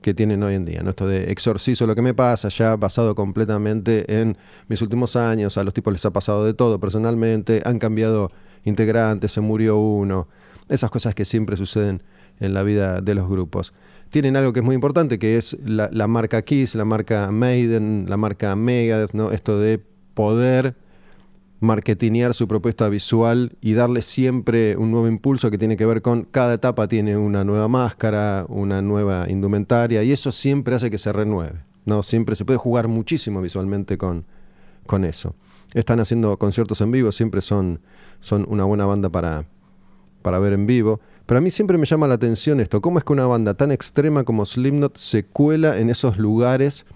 que 0.00 0.14
tienen 0.14 0.42
hoy 0.42 0.54
en 0.54 0.64
día. 0.64 0.80
¿no? 0.82 0.88
Esto 0.88 1.06
de 1.06 1.30
exorcizo 1.30 1.86
lo 1.86 1.94
que 1.94 2.00
me 2.00 2.14
pasa, 2.14 2.48
ya 2.48 2.74
basado 2.76 3.14
completamente 3.14 4.18
en 4.18 4.38
mis 4.66 4.80
últimos 4.80 5.14
años, 5.14 5.58
a 5.58 5.62
los 5.64 5.74
tipos 5.74 5.92
les 5.92 6.06
ha 6.06 6.10
pasado 6.10 6.46
de 6.46 6.54
todo 6.54 6.80
personalmente, 6.80 7.60
han 7.66 7.78
cambiado 7.78 8.30
integrantes, 8.64 9.32
se 9.32 9.42
murió 9.42 9.76
uno, 9.76 10.26
esas 10.70 10.90
cosas 10.90 11.14
que 11.14 11.26
siempre 11.26 11.54
suceden 11.54 12.02
en 12.40 12.54
la 12.54 12.62
vida 12.62 13.00
de 13.00 13.14
los 13.14 13.28
grupos. 13.28 13.72
Tienen 14.10 14.36
algo 14.36 14.52
que 14.52 14.60
es 14.60 14.64
muy 14.64 14.74
importante, 14.74 15.18
que 15.18 15.36
es 15.36 15.56
la, 15.64 16.06
marca 16.06 16.42
Kiss, 16.42 16.74
la 16.74 16.84
marca 16.84 17.30
Maiden, 17.30 18.06
la 18.08 18.16
marca 18.16 18.56
Megadeth, 18.56 19.12
¿no? 19.12 19.30
esto 19.32 19.58
de 19.58 19.82
poder 20.14 20.74
marketinear 21.60 22.34
su 22.34 22.46
propuesta 22.46 22.88
visual 22.88 23.56
y 23.60 23.72
darle 23.72 24.02
siempre 24.02 24.76
un 24.76 24.90
nuevo 24.90 25.08
impulso 25.08 25.50
que 25.50 25.58
tiene 25.58 25.76
que 25.76 25.84
ver 25.86 26.02
con 26.02 26.22
cada 26.22 26.54
etapa 26.54 26.88
tiene 26.88 27.16
una 27.16 27.44
nueva 27.44 27.68
máscara, 27.68 28.46
una 28.48 28.80
nueva 28.80 29.26
indumentaria 29.28 30.02
y 30.02 30.12
eso 30.12 30.30
siempre 30.30 30.76
hace 30.76 30.90
que 30.90 30.98
se 30.98 31.12
renueve. 31.12 31.64
¿no? 31.84 32.02
Siempre 32.02 32.36
se 32.36 32.44
puede 32.44 32.58
jugar 32.58 32.86
muchísimo 32.86 33.40
visualmente 33.40 33.98
con, 33.98 34.24
con 34.86 35.04
eso. 35.04 35.34
Están 35.74 36.00
haciendo 36.00 36.38
conciertos 36.38 36.80
en 36.80 36.90
vivo, 36.90 37.12
siempre 37.12 37.40
son, 37.40 37.80
son 38.20 38.46
una 38.48 38.64
buena 38.64 38.86
banda 38.86 39.10
para, 39.10 39.46
para 40.22 40.38
ver 40.38 40.52
en 40.52 40.66
vivo. 40.66 41.00
Pero 41.28 41.40
a 41.40 41.40
mí 41.42 41.50
siempre 41.50 41.76
me 41.76 41.84
llama 41.84 42.08
la 42.08 42.14
atención 42.14 42.58
esto, 42.58 42.80
cómo 42.80 42.98
es 42.98 43.04
que 43.04 43.12
una 43.12 43.26
banda 43.26 43.52
tan 43.52 43.70
extrema 43.70 44.24
como 44.24 44.46
Slipknot 44.46 44.96
se 44.96 45.26
cuela 45.26 45.76
en 45.76 45.90
esos 45.90 46.16
lugares 46.16 46.86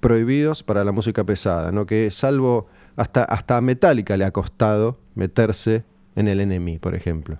prohibidos 0.00 0.64
para 0.64 0.82
la 0.82 0.90
música 0.90 1.22
pesada, 1.22 1.70
¿no? 1.70 1.86
que 1.86 2.10
salvo 2.10 2.66
hasta, 2.96 3.22
hasta 3.22 3.60
Metallica 3.60 4.16
le 4.16 4.24
ha 4.24 4.32
costado 4.32 4.98
meterse 5.14 5.84
en 6.16 6.26
el 6.26 6.44
NME, 6.48 6.80
por 6.80 6.96
ejemplo. 6.96 7.38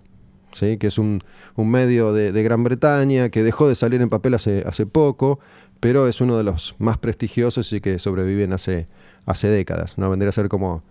¿Sí? 0.52 0.78
que 0.78 0.86
es 0.86 0.98
un, 0.98 1.20
medio 1.56 2.12
de, 2.12 2.30
Gran 2.44 2.62
Bretaña 2.62 3.30
que 3.30 3.42
dejó 3.42 3.68
de 3.68 3.74
salir 3.74 4.00
en 4.00 4.08
papel 4.08 4.34
hace, 4.34 4.62
hace 4.64 4.86
poco, 4.86 5.40
pero 5.80 6.06
es 6.06 6.20
uno 6.20 6.38
de 6.38 6.44
los 6.44 6.76
más 6.78 6.98
prestigiosos 6.98 7.72
y 7.72 7.80
que 7.80 7.98
sobreviven 7.98 8.52
hace, 8.52 8.86
hace 9.26 9.48
décadas. 9.48 9.98
¿no? 9.98 10.08
Vendría 10.08 10.28
a 10.28 10.32
ser 10.32 10.48
como 10.48 10.84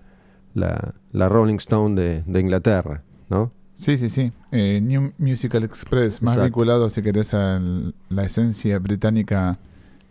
la, 0.54 0.94
Rolling 1.14 1.56
Stone 1.56 2.24
de 2.26 2.40
Inglaterra. 2.42 3.02
¿no? 3.30 3.54
Sí, 3.78 3.96
sí, 3.96 4.10
sí. 4.10 4.34
Eh, 4.52 4.82
New 4.82 5.14
Musical 5.18 5.64
Express, 5.64 6.22
más 6.22 6.34
Exacto. 6.34 6.44
vinculado, 6.44 6.90
si 6.90 7.02
querés, 7.02 7.34
a 7.34 7.62
la 8.10 8.26
esencia 8.26 8.78
británica 8.80 9.58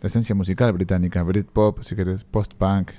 la 0.01 0.07
esencia 0.07 0.35
musical 0.35 0.71
británica, 0.73 1.23
Britpop, 1.23 1.81
si 1.81 1.95
querés, 1.95 2.23
post-punk. 2.23 2.91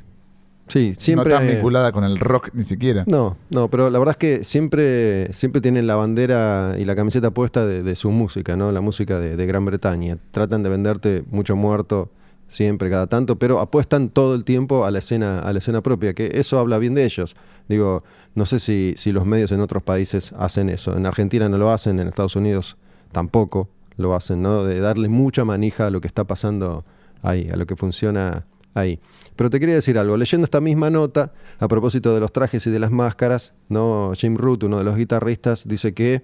Sí, 0.66 0.94
siempre. 0.94 1.32
No 1.32 1.38
tan 1.38 1.46
vinculada 1.46 1.92
con 1.92 2.04
el 2.04 2.18
rock 2.18 2.50
ni 2.52 2.64
siquiera. 2.64 3.04
No, 3.06 3.36
no, 3.48 3.68
pero 3.68 3.88
la 3.88 3.98
verdad 3.98 4.12
es 4.12 4.16
que 4.18 4.44
siempre, 4.44 5.32
siempre 5.32 5.62
tienen 5.62 5.86
la 5.86 5.94
bandera 5.94 6.74
y 6.78 6.84
la 6.84 6.94
camiseta 6.94 7.30
puesta 7.30 7.66
de, 7.66 7.82
de 7.82 7.96
su 7.96 8.10
música, 8.10 8.56
¿no? 8.56 8.70
La 8.70 8.82
música 8.82 9.18
de, 9.18 9.36
de, 9.36 9.46
Gran 9.46 9.64
Bretaña. 9.64 10.18
Tratan 10.30 10.62
de 10.62 10.68
venderte 10.68 11.24
mucho 11.30 11.56
muerto 11.56 12.10
siempre, 12.48 12.90
cada 12.90 13.06
tanto, 13.06 13.38
pero 13.38 13.60
apuestan 13.60 14.08
todo 14.08 14.34
el 14.34 14.44
tiempo 14.44 14.84
a 14.84 14.90
la 14.90 14.98
escena, 14.98 15.40
a 15.40 15.52
la 15.52 15.58
escena 15.58 15.82
propia, 15.82 16.14
que 16.14 16.30
eso 16.34 16.58
habla 16.58 16.78
bien 16.78 16.94
de 16.94 17.04
ellos. 17.04 17.36
Digo, 17.68 18.02
no 18.34 18.46
sé 18.46 18.58
si, 18.58 18.94
si 18.96 19.12
los 19.12 19.26
medios 19.26 19.52
en 19.52 19.60
otros 19.60 19.82
países 19.82 20.32
hacen 20.38 20.70
eso. 20.70 20.96
En 20.96 21.06
Argentina 21.06 21.48
no 21.48 21.58
lo 21.58 21.70
hacen, 21.70 22.00
en 22.00 22.08
Estados 22.08 22.36
Unidos 22.36 22.76
tampoco 23.12 23.68
lo 23.96 24.14
hacen, 24.14 24.42
¿no? 24.42 24.64
De 24.64 24.80
darle 24.80 25.08
mucha 25.08 25.44
manija 25.44 25.86
a 25.86 25.90
lo 25.90 26.00
que 26.00 26.08
está 26.08 26.24
pasando 26.24 26.84
ahí, 27.22 27.50
a 27.52 27.56
lo 27.56 27.66
que 27.66 27.76
funciona 27.76 28.46
ahí. 28.74 29.00
Pero 29.36 29.50
te 29.50 29.60
quería 29.60 29.74
decir 29.74 29.98
algo, 29.98 30.16
leyendo 30.16 30.44
esta 30.44 30.60
misma 30.60 30.90
nota, 30.90 31.32
a 31.58 31.68
propósito 31.68 32.14
de 32.14 32.20
los 32.20 32.32
trajes 32.32 32.66
y 32.66 32.70
de 32.70 32.78
las 32.78 32.90
máscaras, 32.90 33.52
¿no? 33.68 34.12
Jim 34.14 34.36
Root, 34.36 34.64
uno 34.64 34.78
de 34.78 34.84
los 34.84 34.96
guitarristas, 34.96 35.66
dice 35.68 35.94
que 35.94 36.22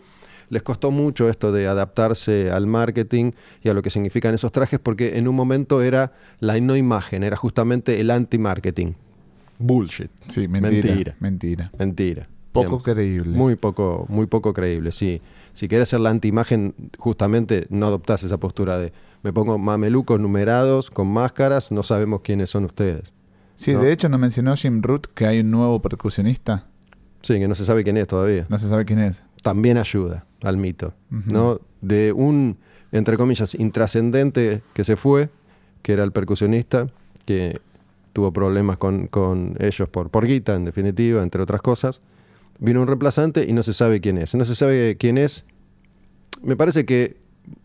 les 0.55 0.63
costó 0.63 0.93
mucho 0.93 1.29
esto 1.29 1.51
de 1.51 1.67
adaptarse 1.67 2.53
al 2.53 2.69
marketing 2.69 3.33
y 3.61 3.71
a 3.71 3.75
lo 3.75 3.83
que 3.83 3.91
significan 3.91 4.35
esos 4.35 4.53
trajes, 4.53 4.79
porque 4.79 5.19
en 5.19 5.27
un 5.27 5.35
momento 5.35 5.83
era 5.83 6.13
la 6.39 6.59
no 6.61 6.77
imagen, 6.77 7.25
era 7.25 7.37
justamente 7.37 8.01
el 8.01 8.13
anti-marketing. 8.13 8.93
Bullshit. 9.59 10.13
Sí, 10.29 10.47
mentira. 10.47 11.17
Mentira. 11.19 11.73
Mentira. 11.77 12.29
Poco 12.53 12.79
creíble. 12.79 13.37
Muy 13.37 13.57
poco, 13.57 14.07
muy 14.09 14.27
poco 14.27 14.53
creíble, 14.53 14.93
sí. 14.93 15.21
Si 15.55 15.67
querés 15.67 15.89
ser 15.89 15.99
la 15.99 16.11
anti-imagen, 16.11 16.73
justamente 16.99 17.67
no 17.71 17.87
adoptás 17.87 18.23
esa 18.23 18.39
postura 18.39 18.79
de 18.79 18.93
me 19.25 19.33
pongo 19.33 19.59
mamelucos 19.59 20.21
numerados 20.21 20.89
con 20.89 21.11
máscaras, 21.11 21.73
no 21.73 21.83
sabemos 21.83 22.21
quiénes 22.21 22.51
son 22.51 22.65
ustedes. 22.65 23.13
Sí, 23.57 23.73
de 23.73 23.91
hecho 23.91 24.09
nos 24.09 24.21
mencionó 24.21 24.55
Jim 24.55 24.83
Root 24.83 25.09
que 25.15 25.27
hay 25.27 25.41
un 25.41 25.51
nuevo 25.51 25.83
percusionista. 25.83 26.69
Sí, 27.23 27.41
que 27.41 27.49
no 27.49 27.57
se 27.57 27.65
sabe 27.65 27.83
quién 27.83 27.97
es 27.97 28.07
todavía. 28.07 28.47
No 28.49 28.59
se 28.59 28.69
sabe 28.69 28.85
quién 28.85 29.01
es. 29.01 29.25
También 29.43 29.79
ayuda 29.79 30.27
al 30.45 30.57
mito, 30.59 30.95
¿no? 31.11 31.61
De 31.81 32.13
un, 32.13 32.59
entre 32.93 33.17
comillas, 33.17 33.55
intrascendente 33.55 34.63
que 34.75 34.85
se 34.85 34.97
fue, 34.97 35.31
que 35.83 35.95
era 35.95 36.05
el 36.05 36.13
percusionista, 36.13 36.87
que 37.25 37.61
tuvo 38.13 38.33
problemas 38.33 38.77
con, 38.77 39.09
con 39.09 39.57
ellos 39.59 39.89
por, 39.89 40.11
por 40.11 40.27
guita, 40.27 40.55
en 40.55 40.67
definitiva, 40.67 41.23
entre 41.23 41.43
otras 41.43 41.63
cosas. 41.63 42.01
Vino 42.59 42.81
un 42.81 42.87
reemplazante 42.87 43.47
y 43.49 43.53
no 43.53 43.63
se 43.63 43.73
sabe 43.73 44.01
quién 44.01 44.19
es. 44.19 44.35
No 44.35 44.45
se 44.45 44.55
sabe 44.55 44.97
quién 44.97 45.19
es. 45.19 45.45
Me 46.43 46.57
parece 46.57 46.85
que 46.85 47.17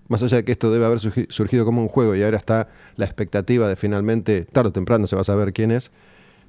más 0.07 0.23
allá 0.23 0.37
de 0.37 0.43
que 0.43 0.51
esto 0.51 0.71
debe 0.71 0.85
haber 0.85 0.99
surgido 0.99 1.65
como 1.65 1.81
un 1.81 1.87
juego 1.87 2.15
y 2.15 2.23
ahora 2.23 2.37
está 2.37 2.67
la 2.95 3.05
expectativa 3.05 3.67
de 3.67 3.75
finalmente, 3.75 4.45
tarde 4.51 4.69
o 4.69 4.73
temprano 4.73 5.05
se 5.05 5.15
va 5.15 5.21
a 5.21 5.25
saber 5.25 5.53
quién 5.53 5.71
es, 5.71 5.91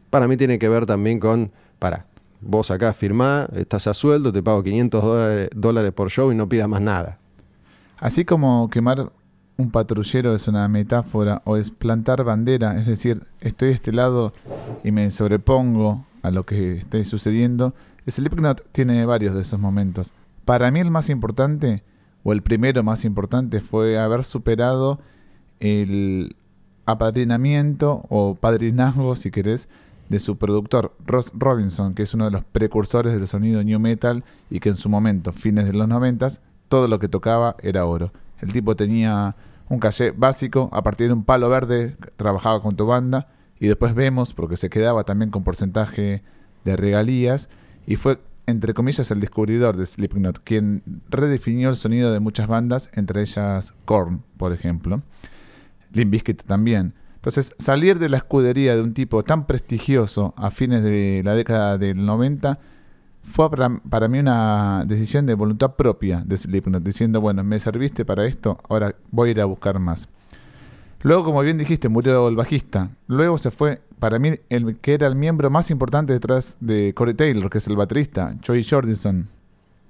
para 0.09 0.27
mí 0.27 0.37
tiene 0.37 0.59
que 0.59 0.69
ver 0.69 0.87
también 0.87 1.21
con, 1.21 1.53
para, 1.79 2.07
vos 2.41 2.71
acá 2.71 2.93
firmá, 2.93 3.49
estás 3.55 3.87
a 3.87 3.95
sueldo, 3.95 4.33
te 4.33 4.43
pago 4.43 4.63
500 4.63 5.51
dólares, 5.55 5.93
por 5.93 6.11
show 6.11 6.33
y 6.33 6.35
no 6.35 6.49
pidas 6.49 6.69
más 6.69 6.81
nada. 6.81 7.19
Así 7.99 8.25
como 8.25 8.71
quemar 8.71 9.13
un 9.57 9.71
patrullero 9.71 10.35
es 10.35 10.49
una 10.49 10.67
metáfora 10.69 11.43
o 11.45 11.57
es 11.57 11.71
plantar 11.71 12.25
bandera, 12.25 12.79
es 12.79 12.87
decir, 12.87 13.27
estoy 13.41 13.69
de 13.69 13.75
este 13.75 13.93
lado 13.93 14.33
y 14.83 14.91
me 14.91 15.11
sobrepongo 15.11 16.07
a 16.23 16.31
lo 16.31 16.45
que 16.47 16.79
esté 16.79 17.05
sucediendo, 17.05 17.75
Slipknot 18.07 18.73
tiene 18.73 19.05
varios 19.05 19.35
de 19.35 19.43
esos 19.43 19.61
momentos. 19.61 20.15
Para 20.45 20.71
mí 20.71 20.81
el 20.81 20.91
más 20.91 21.11
importante 21.11 21.85
o 22.23 22.33
el 22.33 22.43
primero 22.43 22.83
más 22.83 23.05
importante 23.05 23.61
fue 23.61 23.99
haber 23.99 24.25
superado 24.25 24.99
el 25.61 26.37
apadrinamiento 26.87 28.05
o 28.09 28.35
padrinazgo, 28.35 29.15
si 29.15 29.31
querés, 29.31 29.69
de 30.11 30.19
su 30.19 30.37
productor, 30.37 30.95
Ross 31.07 31.33
Robinson, 31.35 31.95
que 31.95 32.03
es 32.03 32.13
uno 32.13 32.27
de 32.27 32.33
los 32.33 32.45
precursores 32.45 33.15
del 33.15 33.27
sonido 33.27 33.65
new 33.65 33.81
metal 33.81 34.25
y 34.51 34.61
que 34.61 34.69
en 34.69 34.77
su 34.77 34.91
momento, 34.91 35.33
fines 35.33 35.65
de 35.65 35.73
los 35.73 35.89
noventas, 35.89 36.43
todo 36.69 36.89
lo 36.89 36.99
que 36.99 37.09
tocaba 37.09 37.57
era 37.63 37.87
oro. 37.87 38.13
El 38.41 38.53
tipo 38.53 38.77
tenía 38.77 39.37
un 39.69 39.79
calle 39.79 40.11
básico, 40.11 40.69
a 40.73 40.83
partir 40.83 41.07
de 41.07 41.15
un 41.15 41.25
palo 41.25 41.49
verde 41.49 41.97
trabajaba 42.17 42.61
con 42.61 42.77
tu 42.77 42.87
banda 42.87 43.29
y 43.59 43.69
después 43.69 43.95
vemos, 43.95 44.35
porque 44.35 44.57
se 44.57 44.69
quedaba 44.69 45.05
también 45.05 45.31
con 45.31 45.45
porcentaje 45.45 46.23
de 46.65 46.77
regalías, 46.77 47.49
y 47.87 47.97
fue 47.97 48.21
entre 48.47 48.75
comillas, 48.75 49.11
el 49.13 49.21
descubridor 49.21 49.77
de 49.77 49.87
Slipknot, 49.87 50.41
quien 50.43 50.83
redefinió 51.09 51.69
el 51.69 51.77
sonido 51.77 52.13
de 52.13 52.19
muchas 52.19 52.49
bandas, 52.49 52.91
entre 52.95 53.21
ellas 53.21 53.75
Korn, 53.85 54.25
por 54.37 54.53
ejemplo. 54.53 55.03
Limp 55.93 56.11
Bizkit 56.11 56.43
también. 56.43 56.95
Entonces, 57.21 57.55
salir 57.59 57.99
de 57.99 58.09
la 58.09 58.17
escudería 58.17 58.75
de 58.75 58.81
un 58.81 58.95
tipo 58.95 59.23
tan 59.23 59.45
prestigioso 59.45 60.33
a 60.39 60.51
fines 60.51 60.83
de 60.83 61.21
la 61.23 61.35
década 61.35 61.77
del 61.77 62.07
90 62.07 62.59
fue 63.23 63.51
para, 63.51 64.09
mí 64.09 64.19
una 64.21 64.85
decisión 64.87 65.27
de 65.27 65.35
voluntad 65.35 65.75
propia 65.77 66.23
de 66.25 66.39
Slipknot, 66.39 66.83
diciendo, 66.83 67.21
bueno, 67.21 67.45
me 67.45 67.59
serviste 67.59 68.07
para 68.07 68.25
esto, 68.25 68.59
ahora 68.71 68.95
voy 69.11 69.29
a 69.29 69.33
ir 69.33 69.41
a 69.43 69.45
buscar 69.45 69.79
más. 69.79 70.09
Luego, 71.03 71.25
como 71.25 71.43
bien 71.43 71.59
dijiste, 71.59 71.91
murió 71.91 72.27
el 72.27 72.37
bajista. 72.37 72.89
Luego 73.07 73.37
se 73.37 73.51
fue, 73.51 73.83
para 73.99 74.19
mí, 74.19 74.37
el 74.49 74.79
que 74.79 74.95
era 74.95 75.07
el 75.07 75.15
miembro 75.15 75.51
más 75.51 75.71
importante 75.71 76.15
detrás 76.15 76.57
de 76.61 76.95
Corey 76.95 77.13
Taylor, 77.13 77.51
que 77.51 77.59
es 77.59 77.67
el 77.67 77.77
baterista, 77.77 78.35
Joey 78.47 78.65
Jordison, 78.65 79.29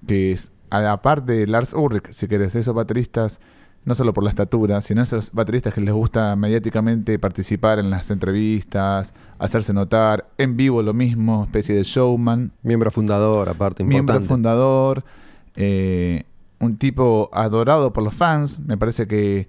que 0.05 0.33
es, 0.33 0.51
aparte 0.71 1.33
de 1.33 1.47
Lars 1.47 1.75
Ulrich, 1.75 2.11
si 2.11 2.27
querés, 2.27 2.57
esos 2.57 2.75
bateristas, 2.75 3.41
no 3.85 3.95
solo 3.95 4.13
por 4.13 4.25
la 4.25 4.31
estatura, 4.31 4.81
sino 4.81 5.03
esos 5.03 5.33
bateristas 5.33 5.73
que 5.73 5.81
les 5.81 5.95
gusta 5.95 6.37
mediáticamente 6.37 7.19
participar 7.19 7.79
en 7.79 7.91
las 7.91 8.11
entrevistas, 8.11 9.15
hacerse 9.39 9.73
notar, 9.73 10.29
en 10.39 10.57
vivo 10.57 10.83
lo 10.83 10.93
mismo, 10.93 11.45
especie 11.45 11.75
de 11.75 11.83
showman. 11.83 12.53
Miembro 12.63 12.91
fundador, 12.91 13.49
aparte, 13.49 13.83
importante. 13.83 14.13
Miembro 14.13 14.29
fundador, 14.29 15.05
eh, 15.57 16.25
un 16.59 16.77
tipo 16.77 17.31
adorado 17.33 17.93
por 17.93 18.05
los 18.05 18.15
fans, 18.15 18.59
me 18.61 18.77
parece 18.77 19.07
que 19.07 19.49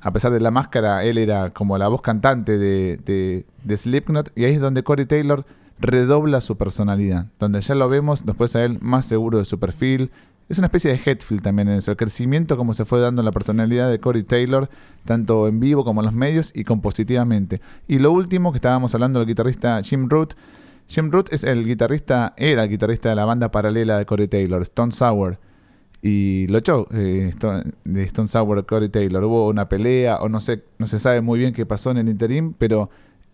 a 0.00 0.12
pesar 0.12 0.32
de 0.32 0.40
la 0.40 0.50
máscara, 0.50 1.04
él 1.04 1.18
era 1.18 1.50
como 1.50 1.76
la 1.76 1.88
voz 1.88 2.02
cantante 2.02 2.58
de, 2.58 3.44
de, 3.64 3.76
Slipknot, 3.76 4.30
y 4.36 4.44
ahí 4.44 4.54
es 4.54 4.60
donde 4.60 4.82
Corey 4.82 5.06
Taylor 5.06 5.44
redobla 5.80 6.40
su 6.40 6.56
personalidad, 6.56 7.26
donde 7.38 7.60
ya 7.60 7.74
lo 7.74 7.88
vemos 7.88 8.24
después 8.24 8.54
a 8.56 8.64
él 8.64 8.78
más 8.80 9.06
seguro 9.06 9.38
de 9.38 9.44
su 9.44 9.58
perfil. 9.58 10.10
Es 10.48 10.58
una 10.58 10.66
especie 10.66 10.90
de 10.90 11.00
Hetfield 11.04 11.42
también 11.42 11.68
en 11.68 11.74
eso, 11.74 11.90
el 11.90 11.96
crecimiento 11.96 12.56
como 12.56 12.72
se 12.72 12.86
fue 12.86 13.00
dando 13.00 13.22
la 13.22 13.32
personalidad 13.32 13.90
de 13.90 13.98
Corey 13.98 14.22
Taylor, 14.22 14.70
tanto 15.04 15.46
en 15.46 15.60
vivo 15.60 15.84
como 15.84 16.00
en 16.00 16.06
los 16.06 16.14
medios 16.14 16.52
y 16.54 16.64
compositivamente. 16.64 17.60
Y 17.86 17.98
lo 17.98 18.12
último 18.12 18.50
que 18.52 18.56
estábamos 18.56 18.94
hablando 18.94 19.18
del 19.18 19.28
guitarrista 19.28 19.82
Jim 19.82 20.08
Root. 20.08 20.34
Jim 20.86 21.10
Root 21.10 21.32
es 21.32 21.44
el 21.44 21.66
guitarrista, 21.66 22.32
era 22.38 22.62
el 22.62 22.70
guitarrista 22.70 23.10
de 23.10 23.14
la 23.14 23.26
banda 23.26 23.50
paralela 23.50 23.98
de 23.98 24.06
Corey 24.06 24.26
Taylor, 24.26 24.62
Stone 24.62 24.92
Sour 24.92 25.38
y 26.00 26.46
lo 26.46 26.58
echó 26.58 26.86
eh, 26.92 27.30
de 27.84 28.02
Stone 28.04 28.28
Sour 28.28 28.64
Corey 28.64 28.88
Taylor. 28.88 29.24
Hubo 29.24 29.48
una 29.48 29.68
pelea 29.68 30.16
o 30.18 30.28
no 30.28 30.40
sé, 30.40 30.64
no 30.78 30.86
se 30.86 30.98
sabe 30.98 31.20
muy 31.20 31.38
bien 31.38 31.52
qué 31.52 31.66
pasó 31.66 31.90
en 31.90 31.98
el 31.98 32.08
interim, 32.08 32.54
pero 32.56 32.88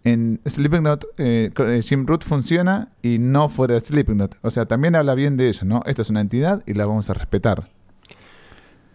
en 0.04 0.40
Slipknot 0.46 1.06
eh, 1.18 1.50
eh, 1.56 1.80
Jim 1.82 2.06
Root 2.06 2.25
funciona 2.25 2.92
y 3.02 3.18
no 3.18 3.49
fuera 3.49 3.75
de 3.75 3.80
Slipknot. 3.80 4.38
O 4.42 4.50
sea, 4.50 4.66
también 4.66 4.94
habla 4.94 5.14
bien 5.14 5.37
de 5.37 5.49
eso, 5.49 5.64
¿no? 5.64 5.82
Esto 5.87 6.02
es 6.02 6.11
una 6.11 6.20
entidad 6.20 6.62
y 6.66 6.75
la 6.75 6.87
vamos 6.87 7.11
a 7.11 7.14
respetar. 7.14 7.64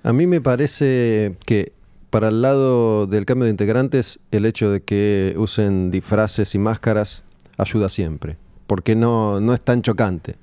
A 0.04 0.14
mí 0.14 0.28
me 0.28 0.40
parece 0.40 1.36
que 1.46 1.74
para 2.10 2.30
el 2.30 2.42
lado 2.42 3.08
del 3.08 3.26
cambio 3.26 3.46
de 3.46 3.52
integrantes, 3.52 4.20
el 4.32 4.46
hecho 4.46 4.72
de 4.72 4.82
que 4.82 5.36
usen 5.38 5.92
disfraces 5.92 6.56
y 6.56 6.60
máscaras 6.60 7.24
ayuda 7.58 7.90
siempre, 7.90 8.38
porque 8.68 8.96
no, 8.96 9.40
no 9.40 9.54
es 9.54 9.62
tan 9.62 9.82
chocante 9.82 10.38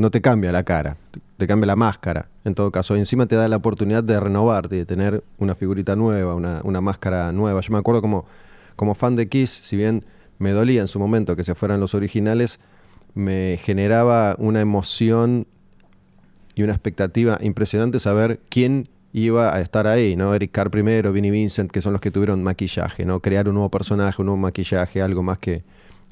no 0.00 0.10
te 0.10 0.22
cambia 0.22 0.50
la 0.50 0.62
cara, 0.62 0.96
te 1.36 1.46
cambia 1.46 1.66
la 1.66 1.76
máscara, 1.76 2.30
en 2.44 2.54
todo 2.54 2.70
caso. 2.70 2.96
Y 2.96 3.00
encima 3.00 3.26
te 3.26 3.36
da 3.36 3.48
la 3.48 3.56
oportunidad 3.56 4.02
de 4.02 4.18
renovarte, 4.18 4.76
de 4.76 4.86
tener 4.86 5.22
una 5.36 5.54
figurita 5.54 5.94
nueva, 5.94 6.34
una, 6.34 6.80
máscara 6.80 7.32
nueva. 7.32 7.60
Yo 7.60 7.70
me 7.70 7.78
acuerdo 7.78 8.00
como, 8.00 8.24
como 8.80 8.94
fan 8.94 9.14
de 9.14 9.28
Kiss, 9.28 9.50
si 9.50 9.76
bien 9.76 10.06
me 10.38 10.52
dolía 10.52 10.80
en 10.80 10.88
su 10.88 10.98
momento 10.98 11.36
que 11.36 11.44
se 11.44 11.54
fueran 11.54 11.80
los 11.80 11.94
originales, 11.94 12.60
me 13.12 13.58
generaba 13.62 14.36
una 14.38 14.62
emoción 14.62 15.46
y 16.54 16.62
una 16.62 16.72
expectativa 16.72 17.36
impresionante 17.42 18.00
saber 18.00 18.40
quién 18.48 18.88
iba 19.12 19.54
a 19.54 19.60
estar 19.60 19.86
ahí, 19.86 20.16
¿no? 20.16 20.34
Eric 20.34 20.52
Carr 20.52 20.70
primero, 20.70 21.12
Vinnie 21.12 21.30
Vincent, 21.30 21.70
que 21.70 21.82
son 21.82 21.92
los 21.92 22.00
que 22.00 22.10
tuvieron 22.10 22.42
maquillaje, 22.42 23.04
¿no? 23.04 23.20
Crear 23.20 23.48
un 23.48 23.56
nuevo 23.56 23.70
personaje, 23.70 24.22
un 24.22 24.28
nuevo 24.28 24.40
maquillaje, 24.40 25.02
algo 25.02 25.22
más 25.22 25.36
que, 25.36 25.62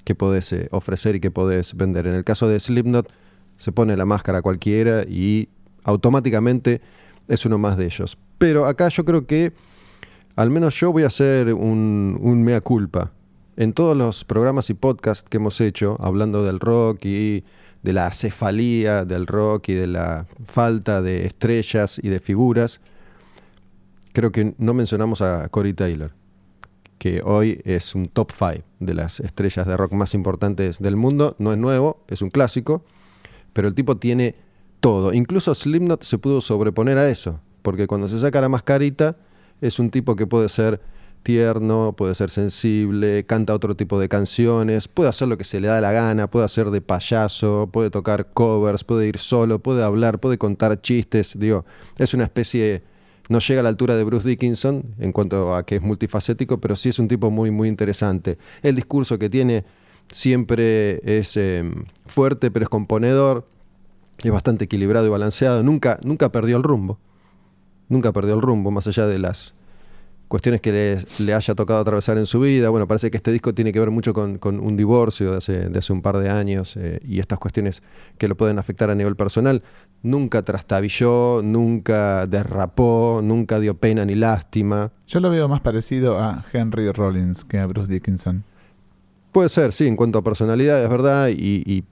que 0.05 0.15
podés 0.15 0.53
eh, 0.53 0.69
ofrecer 0.71 1.17
y 1.17 1.21
que 1.21 1.31
podés 1.31 1.75
vender. 1.75 2.07
En 2.07 2.13
el 2.13 2.25
caso 2.25 2.49
de 2.49 2.61
Slipknot, 2.61 3.11
se 3.57 3.73
pone 3.73 3.97
la 3.97 4.05
máscara 4.05 4.43
cualquiera 4.43 5.05
y 5.09 5.49
automáticamente 5.85 6.83
es 7.29 7.47
uno 7.47 7.57
más 7.57 7.79
de 7.79 7.87
ellos. 7.87 8.19
Pero 8.37 8.67
acá 8.67 8.91
yo 8.91 9.07
creo 9.07 9.27
que 9.27 9.55
al 10.39 10.51
menos 10.51 10.77
yo 10.77 10.93
voy 10.93 11.03
a 11.03 11.09
hacer 11.09 11.53
un, 11.53 12.43
mea 12.45 12.61
culpa. 12.61 13.11
En 13.57 13.73
todos 13.73 13.97
los 13.97 14.25
programas 14.25 14.71
y 14.71 14.75
podcasts 14.75 15.29
que 15.29 15.39
hemos 15.39 15.61
hecho, 15.61 15.97
hablando 15.99 16.45
del 16.45 16.61
rock 16.61 17.07
y 17.07 17.43
de 17.83 17.93
la 17.93 18.13
cefalía 18.13 19.05
del 19.05 19.27
rock 19.27 19.71
y 19.71 19.75
de 19.75 19.89
la 19.89 20.27
falta 20.45 21.03
de 21.03 21.27
estrellas 21.27 21.99
y 22.01 22.09
de 22.09 22.21
figuras, 22.21 22.81
creo 24.13 24.31
que 24.31 24.55
no 24.59 24.75
mencionamos 24.75 25.23
a 25.23 25.49
Corey 25.49 25.73
Taylor, 25.73 26.13
que 26.99 27.21
hoy 27.25 27.61
es 27.65 27.97
un 27.97 28.07
top 28.07 28.31
5 28.31 28.65
de 28.79 28.95
las 28.95 29.19
estrellas 29.19 29.67
de 29.67 29.77
rock 29.77 29.93
más 29.93 30.15
importantes 30.15 30.79
del 30.79 30.95
mundo. 30.95 31.35
No 31.41 31.53
es 31.53 31.59
nuevo, 31.59 32.05
es 32.07 32.23
un 32.23 32.31
clásico, 32.31 32.85
pero 33.53 33.67
el 33.67 33.75
tipo 33.75 33.97
tiene 33.97 34.37
todo. 34.79 35.13
Incluso 35.13 35.53
Slipknot 35.53 36.05
se 36.05 36.19
pudo 36.19 36.41
sobreponer 36.41 36.97
a 36.97 37.09
eso, 37.09 37.41
porque 37.63 37.89
cuando 37.89 38.07
se 38.07 38.21
saca 38.21 38.41
la 38.41 38.49
mascarita 38.49 39.17
es 39.61 39.79
un 39.79 39.91
tipo 39.91 40.17
que 40.17 40.27
puede 40.27 40.49
ser 40.49 40.81
tierno, 41.23 41.95
puede 41.97 42.15
ser 42.15 42.31
sensible, 42.31 43.27
canta 43.27 43.55
otro 43.55 43.77
tipo 43.77 44.01
de 44.01 44.09
canciones, 44.09 44.89
puede 44.89 45.09
hacer 45.09 45.29
lo 45.29 45.37
que 45.37 45.45
se 45.45 45.61
le 45.61 45.69
da 45.69 45.81
la 45.81 45.93
gana, 45.93 46.31
puede 46.31 46.45
hacer 46.45 46.71
de 46.71 46.81
payaso, 46.81 47.69
puede 47.73 47.91
tocar 47.91 48.33
covers, 48.33 48.85
puede 48.85 49.09
ir 49.09 49.19
solo, 49.19 49.59
puede 49.59 49.85
hablar, 49.85 50.21
puede 50.21 50.39
contar 50.39 50.81
chistes, 50.81 51.39
digo, 51.39 51.65
es 51.99 52.15
una 52.15 52.25
especie 52.25 52.83
no 53.29 53.41
llega 53.41 53.61
a 53.61 53.63
la 53.63 53.69
altura 53.69 53.95
de 53.95 54.05
Bruce 54.05 54.27
Dickinson 54.27 54.95
en 54.99 55.13
cuanto 55.13 55.55
a 55.55 55.67
que 55.67 55.77
es 55.77 55.83
multifacético, 55.83 56.59
pero 56.61 56.77
sí 56.77 56.89
es 56.89 56.99
un 56.99 57.09
tipo 57.09 57.31
muy 57.31 57.51
muy 57.51 57.69
interesante. 57.69 58.39
El 58.63 58.75
discurso 58.75 59.19
que 59.19 59.29
tiene 59.29 59.65
siempre 60.11 61.01
es 61.05 61.37
em, 61.37 61.85
fuerte, 62.07 62.51
pero 62.51 62.63
es 62.63 62.71
componedor, 62.71 63.47
es 64.23 64.31
bastante 64.31 64.65
equilibrado 64.65 65.07
y 65.07 65.11
balanceado, 65.11 65.63
nunca 65.63 65.99
nunca 66.03 66.33
perdió 66.33 66.57
el 66.57 66.63
rumbo. 66.63 66.99
Nunca 67.89 68.13
perdió 68.13 68.35
el 68.35 68.43
rumbo, 68.43 68.71
más 68.71 68.87
allá 68.87 69.07
de 69.07 69.19
las 69.19 69.55
cuestiones 70.29 70.61
que 70.61 71.03
le, 71.19 71.35
haya 71.35 71.55
tocado 71.55 71.81
atravesar 71.81 72.19
en 72.19 72.27
su 72.27 72.41
vida. 72.41 72.69
Bueno, 72.69 72.87
parece 72.87 73.11
que 73.11 73.17
este 73.17 73.33
disco 73.33 73.55
tiene 73.55 73.73
que 73.73 73.81
ver 73.81 73.91
mucho 73.91 74.13
con, 74.13 74.39
un 74.43 74.77
divorcio 74.77 75.33
de 75.33 75.39
hace, 75.39 75.69
de 75.69 75.79
hace, 75.79 75.93
un 75.93 76.03
par 76.03 76.19
de 76.19 76.29
años 76.29 76.77
eh, 76.77 77.01
y 77.03 77.19
estas 77.19 77.39
cuestiones 77.39 77.83
que 78.19 78.29
lo 78.29 78.37
pueden 78.37 78.59
afectar 78.59 78.91
a 78.91 78.95
nivel 78.95 79.17
personal. 79.17 79.63
Nunca 80.03 80.43
trastabilló, 80.43 81.41
nunca 81.43 82.27
derrapó, 82.27 83.21
nunca 83.23 83.59
dio 83.59 83.75
pena 83.75 84.05
ni 84.05 84.15
lástima. 84.15 84.93
Yo 85.07 85.21
lo 85.21 85.31
veo 85.31 85.49
más 85.49 85.61
parecido 85.61 86.19
a 86.19 86.45
Henry 86.53 86.93
Rollins 86.93 87.45
que 87.45 87.59
a 87.59 87.67
Bruce 87.67 87.91
Dickinson. 87.91 88.45
Puede 89.33 89.49
ser, 89.49 89.73
sí, 89.73 89.87
en 89.87 89.97
cuanto 89.97 90.19
a 90.19 90.23
personalidad, 90.23 90.83
es 90.83 90.91
verdad. 90.91 91.29
Y, 91.29 91.63
y 91.67 91.85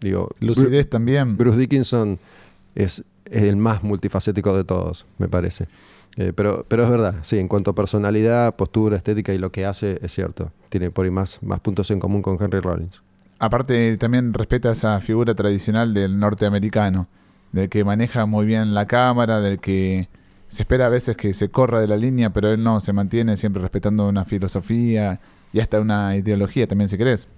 digo. 0.00 0.30
Lucidez 0.40 0.88
también. 0.88 1.36
Bruce 1.36 1.58
Dickinson 1.58 2.18
es 2.74 3.04
el 3.30 3.56
más 3.56 3.82
multifacético 3.82 4.56
de 4.56 4.64
todos, 4.64 5.06
me 5.18 5.28
parece. 5.28 5.68
Eh, 6.16 6.32
pero, 6.34 6.64
pero 6.68 6.84
es 6.84 6.90
verdad, 6.90 7.16
sí, 7.22 7.38
en 7.38 7.48
cuanto 7.48 7.72
a 7.72 7.74
personalidad, 7.74 8.56
postura, 8.56 8.96
estética 8.96 9.34
y 9.34 9.38
lo 9.38 9.52
que 9.52 9.66
hace, 9.66 9.98
es 10.02 10.12
cierto. 10.12 10.52
Tiene 10.70 10.90
por 10.90 11.04
ahí 11.04 11.10
más, 11.10 11.42
más 11.42 11.60
puntos 11.60 11.90
en 11.90 12.00
común 12.00 12.22
con 12.22 12.38
Henry 12.40 12.60
Rollins. 12.60 13.02
Aparte, 13.38 13.98
también 13.98 14.32
respeta 14.32 14.70
esa 14.70 14.98
figura 15.00 15.34
tradicional 15.34 15.92
del 15.92 16.18
norteamericano, 16.18 17.08
del 17.52 17.68
que 17.68 17.84
maneja 17.84 18.24
muy 18.24 18.46
bien 18.46 18.72
la 18.72 18.86
cámara, 18.86 19.40
del 19.40 19.58
que 19.58 20.08
se 20.48 20.62
espera 20.62 20.86
a 20.86 20.88
veces 20.88 21.16
que 21.16 21.34
se 21.34 21.50
corra 21.50 21.80
de 21.80 21.88
la 21.88 21.96
línea, 21.96 22.30
pero 22.30 22.50
él 22.50 22.62
no, 22.62 22.80
se 22.80 22.94
mantiene 22.94 23.36
siempre 23.36 23.60
respetando 23.60 24.08
una 24.08 24.24
filosofía 24.24 25.20
y 25.52 25.60
hasta 25.60 25.80
una 25.80 26.16
ideología 26.16 26.66
también, 26.66 26.88
si 26.88 26.96
querés. 26.96 27.28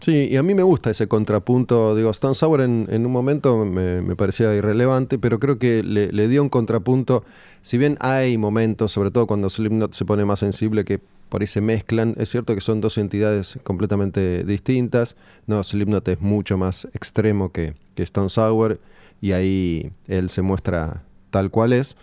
Sí, 0.00 0.28
y 0.30 0.36
a 0.36 0.44
mí 0.44 0.54
me 0.54 0.62
gusta 0.62 0.90
ese 0.90 1.08
contrapunto. 1.08 1.96
Digo, 1.96 2.10
Stone 2.10 2.36
Sour 2.36 2.60
en, 2.60 2.86
un 2.88 3.12
momento 3.12 3.64
me, 3.64 4.14
parecía 4.14 4.54
irrelevante, 4.54 5.18
pero 5.18 5.40
creo 5.40 5.58
que 5.58 5.82
le, 5.82 6.28
dio 6.28 6.42
un 6.42 6.48
contrapunto. 6.48 7.24
Si 7.62 7.78
bien 7.78 7.96
hay 8.00 8.38
momentos, 8.38 8.92
sobre 8.92 9.10
todo 9.10 9.26
cuando 9.26 9.50
Slipknot 9.50 9.94
se 9.94 10.04
pone 10.04 10.24
más 10.24 10.38
sensible, 10.38 10.84
que 10.84 11.00
por 11.28 11.40
ahí 11.40 11.48
se 11.48 11.60
mezclan, 11.60 12.14
es 12.16 12.30
cierto 12.30 12.54
que 12.54 12.60
son 12.60 12.80
dos 12.80 12.96
entidades 12.96 13.58
completamente 13.64 14.44
distintas. 14.44 15.16
No, 15.46 15.64
Slipknot 15.64 16.06
es 16.08 16.20
mucho 16.20 16.56
más 16.56 16.86
extremo 16.94 17.50
que, 17.50 17.74
que 17.96 18.04
Stone 18.04 18.28
Sour, 18.28 18.78
y 19.20 19.32
ahí 19.32 19.90
él 20.06 20.30
se 20.30 20.42
muestra 20.42 21.02
tal 21.30 21.50
cual 21.50 21.72
es. 21.72 21.96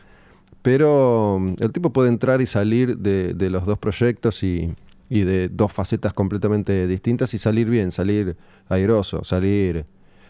Pero 0.61 1.37
mm, 1.39 1.63
el 1.63 1.71
tipo 1.71 1.91
puede 1.91 2.09
entrar 2.09 2.41
y 2.41 2.45
salir 2.45 2.97
de 2.97 3.49
los 3.49 3.65
dos 3.65 3.77
proyectos 3.77 4.43
y, 4.43 4.75
y 5.09 5.21
de 5.21 5.49
dos 5.49 5.71
facetas 5.71 6.13
completamente 6.13 6.87
distintas 6.87 7.33
y 7.33 7.37
salir 7.37 7.69
bien, 7.69 7.91
salir 7.91 8.37
airoso, 8.69 9.23
salir 9.23 9.85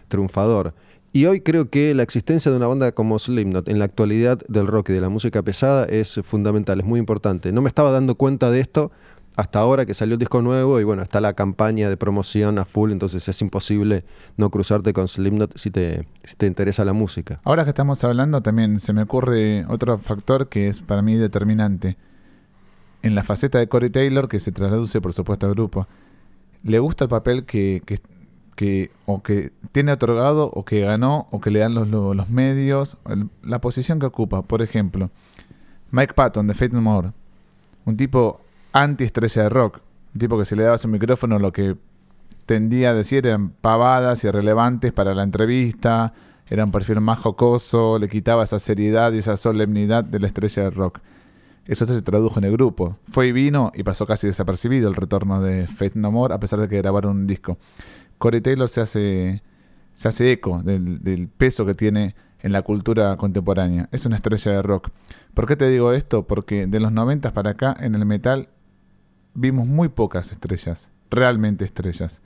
triunfador. 0.07 0.73
Y 1.13 1.27
hoy 1.27 1.39
creo 1.39 1.69
que 1.69 1.95
la 1.95 2.03
existencia 2.03 2.51
de 2.51 2.57
una 2.57 2.67
banda 2.67 2.91
como 2.91 3.17
Slipknot 3.17 3.69
en 3.69 3.79
la 3.79 3.85
actualidad 3.85 4.39
del 4.49 4.67
rock 4.67 4.89
y 4.89 4.93
de 4.93 4.99
la 4.99 5.07
música 5.07 5.41
pesada 5.43 5.85
es 5.85 6.19
fundamental, 6.25 6.79
es 6.79 6.85
muy 6.85 6.99
importante. 6.99 7.53
No 7.53 7.61
me 7.61 7.69
estaba 7.69 7.89
dando 7.91 8.15
cuenta 8.15 8.51
de 8.51 8.59
esto 8.59 8.91
hasta 9.37 9.59
ahora 9.59 9.85
que 9.85 9.93
salió 9.93 10.13
el 10.13 10.19
disco 10.19 10.41
nuevo 10.41 10.79
y 10.79 10.83
bueno, 10.83 11.01
está 11.03 11.21
la 11.21 11.33
campaña 11.33 11.89
de 11.89 11.97
promoción 11.97 12.57
a 12.57 12.65
full, 12.65 12.91
entonces 12.91 13.27
es 13.27 13.41
imposible 13.41 14.03
no 14.37 14.49
cruzarte 14.49 14.93
con 14.93 15.07
Slipknot 15.07 15.57
si 15.57 15.71
te, 15.71 16.05
si 16.23 16.35
te 16.35 16.47
interesa 16.47 16.83
la 16.83 16.93
música. 16.93 17.39
Ahora 17.43 17.63
que 17.63 17.69
estamos 17.69 18.03
hablando 18.03 18.41
también 18.41 18.79
se 18.79 18.91
me 18.91 19.01
ocurre 19.03 19.65
otro 19.67 19.97
factor 19.97 20.49
que 20.49 20.67
es 20.67 20.81
para 20.81 21.01
mí 21.01 21.15
determinante 21.15 21.97
en 23.05 23.13
la 23.13 23.23
faceta 23.23 23.59
de 23.59 23.67
Corey 23.67 23.91
Taylor, 23.91 24.27
que 24.27 24.39
se 24.39 24.51
traduce 24.51 24.99
por 24.99 25.13
supuesto 25.13 25.45
al 25.45 25.53
grupo, 25.53 25.87
le 26.63 26.79
gusta 26.79 27.05
el 27.05 27.09
papel 27.09 27.45
que, 27.45 27.83
que, 28.55 28.91
o 29.05 29.21
que 29.21 29.51
tiene 29.71 29.91
otorgado 29.91 30.49
o 30.51 30.65
que 30.65 30.81
ganó 30.81 31.27
o 31.29 31.39
que 31.39 31.51
le 31.51 31.59
dan 31.59 31.75
los, 31.75 31.87
los 31.87 32.29
medios, 32.29 32.97
la 33.43 33.61
posición 33.61 33.99
que 33.99 34.07
ocupa. 34.07 34.41
Por 34.41 34.63
ejemplo, 34.63 35.11
Mike 35.91 36.15
Patton 36.15 36.47
de 36.47 36.55
Fate 36.55 36.73
No 36.73 36.81
More, 36.81 37.11
un 37.85 37.95
tipo 37.95 38.41
anti-estrella 38.73 39.43
de 39.43 39.49
rock, 39.49 39.81
un 40.15 40.19
tipo 40.19 40.39
que 40.39 40.45
se 40.45 40.55
le 40.55 40.63
daba 40.63 40.79
su 40.79 40.87
micrófono 40.87 41.37
lo 41.37 41.53
que 41.53 41.77
tendía 42.47 42.89
a 42.89 42.93
decir 42.95 43.27
eran 43.27 43.49
pavadas 43.49 44.23
irrelevantes 44.23 44.93
para 44.93 45.13
la 45.13 45.21
entrevista, 45.21 46.13
era 46.47 46.63
un 46.63 46.71
perfil 46.71 47.01
más 47.01 47.19
jocoso, 47.19 47.99
le 47.99 48.09
quitaba 48.09 48.43
esa 48.43 48.57
seriedad 48.57 49.11
y 49.13 49.19
esa 49.19 49.37
solemnidad 49.37 50.03
de 50.03 50.19
la 50.19 50.25
estrella 50.25 50.63
de 50.63 50.69
rock. 50.71 51.01
Eso 51.65 51.85
se 51.87 52.01
tradujo 52.01 52.39
en 52.39 52.45
el 52.45 52.51
grupo. 52.51 52.97
Fue 53.07 53.27
y 53.27 53.31
vino 53.31 53.71
y 53.73 53.83
pasó 53.83 54.05
casi 54.05 54.27
desapercibido 54.27 54.87
el 54.87 54.95
retorno 54.95 55.41
de 55.41 55.67
Faith 55.67 55.95
No 55.95 56.11
More, 56.11 56.33
a 56.33 56.39
pesar 56.39 56.59
de 56.59 56.67
que 56.67 56.77
grabaron 56.77 57.17
un 57.17 57.27
disco. 57.27 57.57
Corey 58.19 58.41
Taylor 58.41 58.69
se 58.69 58.81
hace, 58.81 59.43
se 59.95 60.07
hace 60.07 60.31
eco 60.31 60.61
del, 60.61 61.29
peso 61.35 61.65
que 61.65 61.73
tiene 61.73 62.15
en 62.39 62.51
la 62.51 62.61
cultura 62.61 63.17
contemporánea. 63.17 63.89
Es 63.91 64.05
una 64.05 64.17
estrella 64.17 64.51
de 64.51 64.61
rock. 64.61 64.89
¿Por 65.33 65.47
qué 65.47 65.55
te 65.55 65.67
digo 65.67 65.91
esto? 65.91 66.27
Porque 66.27 66.67
de 66.67 66.79
los 66.79 66.91
90 66.91 67.33
para 67.33 67.51
acá, 67.51 67.75
en 67.79 67.95
el 67.95 68.05
metal, 68.05 68.49
vimos 69.33 69.65
muy 69.65 69.89
pocas 69.89 70.31
estrellas, 70.31 70.91
realmente 71.09 71.65
estrellas. 71.65 72.21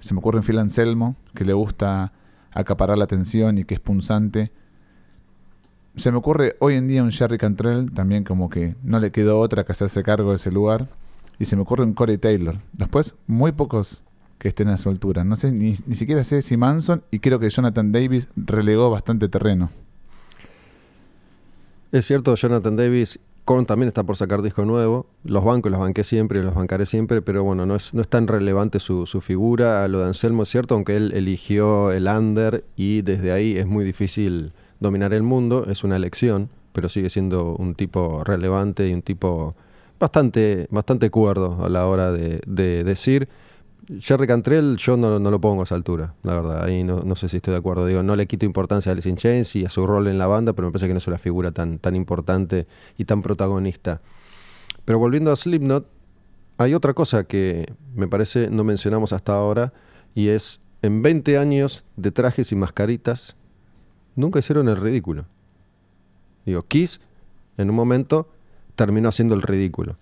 Se 0.00 0.14
me 0.14 0.18
ocurre 0.18 0.38
en 0.38 0.44
Phil 0.44 0.58
Anselmo, 0.58 1.14
que 1.34 1.44
le 1.44 1.52
gusta 1.52 2.12
acaparar 2.50 2.98
la 2.98 3.04
atención 3.04 3.56
y 3.56 3.64
que 3.64 3.74
es 3.74 3.80
punzante 3.80 4.52
se 5.96 6.10
me 6.10 6.18
ocurre 6.18 6.56
hoy 6.58 6.74
en 6.74 6.88
día 6.88 7.02
un 7.02 7.12
Jerry 7.12 7.38
Cantrell, 7.38 7.90
también 7.92 8.24
como 8.24 8.50
que 8.50 8.74
no 8.82 8.98
le 8.98 9.12
quedó 9.12 9.38
otra 9.38 9.64
que 9.64 9.72
hacerse 9.72 10.02
cargo 10.02 10.30
de 10.30 10.36
ese 10.36 10.50
lugar. 10.50 10.88
Y 11.38 11.44
se 11.46 11.56
me 11.56 11.62
ocurre 11.62 11.84
un 11.84 11.94
Corey 11.94 12.18
Taylor. 12.18 12.56
Después, 12.72 13.14
muy 13.26 13.52
pocos 13.52 14.02
que 14.38 14.48
estén 14.48 14.68
a 14.68 14.76
su 14.76 14.88
altura. 14.88 15.24
No 15.24 15.36
sé, 15.36 15.52
ni, 15.52 15.74
siquiera 15.76 16.22
sé 16.22 16.42
si 16.42 16.56
Manson 16.56 17.02
y 17.10 17.18
creo 17.20 17.38
que 17.38 17.48
Jonathan 17.48 17.92
Davis 17.92 18.28
relegó 18.36 18.90
bastante 18.90 19.28
terreno. 19.28 19.70
Es 21.92 22.06
cierto, 22.06 22.34
Jonathan 22.34 22.76
Davis 22.76 23.20
con 23.44 23.66
también 23.66 23.88
está 23.88 24.02
por 24.02 24.16
sacar 24.16 24.42
disco 24.42 24.64
nuevo. 24.64 25.06
Los 25.22 25.44
bancos 25.44 25.70
los 25.70 25.80
banqué 25.80 26.02
siempre 26.02 26.42
los 26.42 26.54
bancaré 26.54 26.86
siempre, 26.86 27.22
pero 27.22 27.44
bueno, 27.44 27.66
no 27.66 27.76
es, 27.76 27.94
no 27.94 28.00
es 28.00 28.08
tan 28.08 28.26
relevante 28.26 28.80
su, 28.80 29.06
su 29.06 29.20
figura. 29.20 29.86
Lo 29.86 30.00
de 30.00 30.06
Anselmo 30.06 30.42
es 30.42 30.48
cierto, 30.48 30.74
aunque 30.74 30.96
él 30.96 31.12
eligió 31.14 31.92
el 31.92 32.06
under 32.08 32.64
y 32.76 33.02
desde 33.02 33.32
ahí 33.32 33.56
es 33.56 33.66
muy 33.66 33.84
difícil 33.84 34.52
dominar 34.84 35.12
el 35.12 35.22
mundo, 35.22 35.66
es 35.68 35.82
una 35.82 35.96
elección, 35.96 36.48
pero 36.72 36.88
sigue 36.88 37.10
siendo 37.10 37.56
un 37.56 37.74
tipo 37.74 38.22
relevante 38.22 38.88
y 38.88 38.92
un 38.92 39.02
tipo 39.02 39.54
bastante, 39.98 40.68
bastante 40.70 41.10
cuerdo 41.10 41.64
a 41.64 41.68
la 41.68 41.86
hora 41.86 42.12
de, 42.12 42.84
decir. 42.84 43.28
Jerry 43.98 44.26
Cantrell 44.26 44.76
yo 44.76 44.96
no, 44.96 45.18
lo 45.18 45.40
pongo 45.40 45.60
a 45.60 45.64
esa 45.64 45.74
altura, 45.74 46.14
la 46.22 46.34
verdad, 46.34 46.64
ahí 46.64 46.84
no, 46.84 47.16
sé 47.16 47.28
si 47.28 47.36
estoy 47.36 47.52
de 47.52 47.58
acuerdo. 47.58 47.86
Digo, 47.86 48.02
no 48.02 48.16
le 48.16 48.26
quito 48.26 48.46
importancia 48.46 48.90
a 48.90 48.92
Alice 48.92 49.08
in 49.08 49.16
y 49.54 49.64
a 49.66 49.68
su 49.68 49.86
rol 49.86 50.08
en 50.08 50.18
la 50.18 50.26
banda, 50.26 50.52
pero 50.52 50.68
me 50.68 50.72
parece 50.72 50.86
que 50.86 50.94
no 50.94 50.98
es 50.98 51.06
una 51.06 51.18
figura 51.18 51.50
tan, 51.50 51.78
tan 51.78 51.94
importante 51.94 52.66
y 52.96 53.04
tan 53.04 53.20
protagonista. 53.20 54.00
Pero 54.84 54.98
volviendo 54.98 55.32
a 55.32 55.36
Slipknot, 55.36 55.86
hay 56.58 56.74
otra 56.74 56.94
cosa 56.94 57.24
que 57.24 57.66
me 57.94 58.08
parece 58.08 58.48
no 58.50 58.64
mencionamos 58.64 59.12
hasta 59.12 59.34
ahora 59.34 59.72
y 60.14 60.28
es 60.28 60.60
en 60.82 61.02
20 61.02 61.38
años 61.38 61.84
de 61.96 62.10
trajes 62.10 62.52
y 62.52 62.56
mascaritas 62.56 63.36
nunca 64.16 64.38
hicieron 64.38 64.68
el 64.68 64.76
ridículo. 64.76 65.26
Digo, 66.46 66.62
Kiss 66.62 67.00
en 67.56 67.70
un 67.70 67.76
momento 67.76 68.28
terminó 68.76 69.08
haciendo 69.08 69.34
el 69.34 69.42
ridículo. 69.42 69.96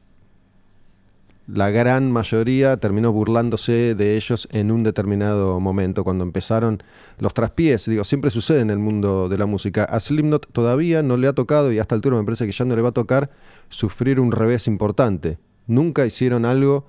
La 1.48 1.70
gran 1.70 2.12
mayoría 2.12 2.76
terminó 2.76 3.12
burlándose 3.12 3.96
de 3.96 4.16
ellos 4.16 4.48
en 4.52 4.70
un 4.70 4.84
determinado 4.84 5.58
momento, 5.58 6.04
cuando 6.04 6.22
empezaron 6.22 6.82
los 7.18 7.34
traspiés. 7.34 7.84
Digo, 7.86 8.04
siempre 8.04 8.30
sucede 8.30 8.60
en 8.60 8.70
el 8.70 8.78
mundo 8.78 9.28
de 9.28 9.36
la 9.38 9.46
música. 9.46 9.84
A 9.84 9.98
Slipknot 9.98 10.52
todavía 10.52 11.02
no 11.02 11.16
le 11.16 11.26
ha 11.26 11.32
tocado, 11.32 11.72
y 11.72 11.80
hasta 11.80 11.96
altura 11.96 12.16
me 12.16 12.24
parece 12.24 12.46
que 12.46 12.52
ya 12.52 12.64
no 12.64 12.76
le 12.76 12.82
va 12.82 12.90
a 12.90 12.92
tocar, 12.92 13.30
sufrir 13.68 14.20
un 14.20 14.30
revés 14.30 14.68
importante. 14.68 15.38
Nunca 15.66 16.06
hicieron 16.06 16.44
algo 16.44 16.86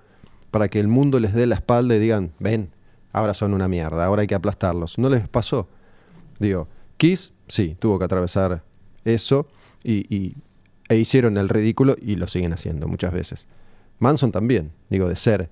para 0.51 0.69
que 0.69 0.79
el 0.79 0.87
mundo 0.87 1.19
les 1.19 1.33
dé 1.33 1.47
la 1.47 1.55
espalda 1.55 1.95
y 1.95 1.99
digan, 1.99 2.31
ven, 2.39 2.69
ahora 3.11 3.33
son 3.33 3.55
una 3.55 3.67
mierda, 3.67 4.05
ahora 4.05 4.21
hay 4.21 4.27
que 4.27 4.35
aplastarlos. 4.35 4.99
No 4.99 5.09
les 5.09 5.27
pasó. 5.27 5.67
Digo, 6.39 6.67
Kiss, 7.03 7.33
sí, 7.49 7.75
tuvo 7.79 7.99
que 7.99 8.05
atravesar 8.05 8.63
eso 9.03 9.45
y, 9.83 10.35
e 10.87 10.95
hicieron 10.95 11.35
el 11.35 11.49
ridículo 11.49 11.97
y 12.01 12.15
lo 12.15 12.29
siguen 12.29 12.53
haciendo 12.53 12.87
muchas 12.87 13.11
veces. 13.11 13.45
Manson 13.99 14.31
también, 14.31 14.71
digo, 14.89 15.09
de 15.09 15.17
ser 15.17 15.49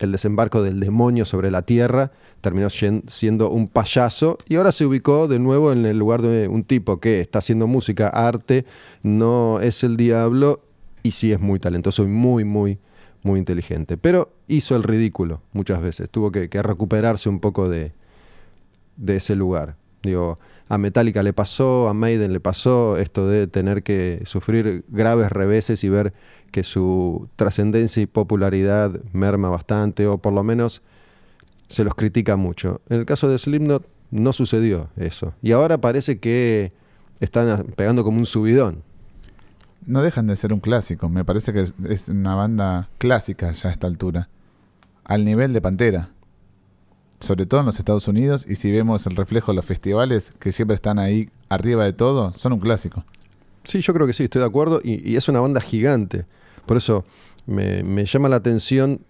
el 0.00 0.10
desembarco 0.10 0.60
del 0.60 0.80
demonio 0.80 1.24
sobre 1.24 1.52
la 1.52 1.62
tierra, 1.62 2.10
terminó 2.40 2.66
siendo 2.68 3.48
un 3.50 3.68
payaso 3.68 4.38
y 4.48 4.56
ahora 4.56 4.72
se 4.72 4.86
ubicó 4.86 5.28
de 5.28 5.38
nuevo 5.38 5.70
en 5.70 5.86
el 5.86 6.00
lugar 6.00 6.20
de 6.20 6.48
un 6.48 6.64
tipo 6.64 6.98
que 6.98 7.20
está 7.20 7.38
haciendo 7.38 7.68
música, 7.68 8.08
arte, 8.08 8.64
no 9.04 9.60
es 9.60 9.84
el 9.84 9.96
diablo 9.96 10.64
y 11.04 11.12
sí 11.12 11.30
es 11.30 11.38
muy 11.38 11.60
talentoso 11.60 12.02
y 12.02 12.08
muy, 12.08 12.42
muy, 12.42 12.80
muy 13.22 13.38
inteligente. 13.38 13.96
Pero 13.96 14.32
hizo 14.48 14.74
el 14.74 14.82
ridículo 14.82 15.42
muchas 15.52 15.80
veces, 15.80 16.10
tuvo 16.10 16.32
que, 16.32 16.48
recuperarse 16.60 17.28
un 17.28 17.38
poco 17.38 17.68
de, 17.68 17.92
de 18.96 19.14
ese 19.14 19.36
lugar. 19.36 19.76
Digo, 20.02 20.36
a 20.68 20.78
Metallica 20.78 21.22
le 21.22 21.32
pasó, 21.32 21.88
a 21.88 21.94
Maiden 21.94 22.32
le 22.32 22.40
pasó 22.40 22.96
esto 22.96 23.28
de 23.28 23.46
tener 23.46 23.82
que 23.82 24.22
sufrir 24.24 24.84
graves 24.88 25.30
reveses 25.30 25.84
y 25.84 25.88
ver 25.88 26.12
que 26.50 26.62
su 26.64 27.28
trascendencia 27.36 28.02
y 28.02 28.06
popularidad 28.06 29.00
merma 29.12 29.48
bastante, 29.48 30.06
o 30.06 30.18
por 30.18 30.32
lo 30.32 30.42
menos 30.42 30.82
se 31.66 31.84
los 31.84 31.94
critica 31.94 32.36
mucho. 32.36 32.80
En 32.88 33.00
el 33.00 33.06
caso 33.06 33.28
de 33.28 33.38
Slipknot 33.38 33.86
no 34.10 34.32
sucedió 34.32 34.90
eso. 34.96 35.34
Y 35.42 35.52
ahora 35.52 35.78
parece 35.78 36.20
que 36.20 36.72
están 37.20 37.64
pegando 37.76 38.04
como 38.04 38.18
un 38.18 38.26
subidón. 38.26 38.82
No 39.86 40.02
dejan 40.02 40.26
de 40.26 40.36
ser 40.36 40.52
un 40.52 40.60
clásico. 40.60 41.08
Me 41.08 41.24
parece 41.24 41.52
que 41.52 41.64
es 41.88 42.08
una 42.08 42.34
banda 42.34 42.88
clásica 42.98 43.50
ya 43.52 43.70
a 43.70 43.72
esta 43.72 43.86
altura. 43.86 44.28
Al 45.04 45.24
nivel 45.24 45.52
de 45.52 45.60
Pantera. 45.60 46.10
Sobre 47.22 47.46
todo 47.46 47.60
en 47.60 47.66
los 47.66 47.78
Estados 47.78 48.08
Unidos. 48.08 48.44
Y 48.48 48.56
si 48.56 48.72
vemos 48.72 49.06
el 49.06 49.14
reflejo 49.14 49.52
de 49.52 49.56
los 49.56 49.64
festivales, 49.64 50.32
que 50.40 50.50
siempre 50.50 50.74
están 50.74 50.98
ahí 50.98 51.30
arriba 51.48 51.84
de 51.84 51.92
todo, 51.92 52.32
son 52.32 52.52
un 52.54 52.58
clásico. 52.58 53.04
Sí, 53.64 53.80
yo 53.80 53.94
creo 53.94 54.08
que 54.08 54.12
sí, 54.12 54.24
estoy 54.24 54.40
de 54.40 54.46
acuerdo. 54.46 54.80
Y, 54.82 55.14
es 55.14 55.28
una 55.28 55.40
banda 55.40 55.60
gigante. 55.60 56.26
Por 56.66 56.76
eso 56.76 57.04
me, 57.46 58.04
llama 58.06 58.28
la 58.28 58.36
atención 58.36 59.00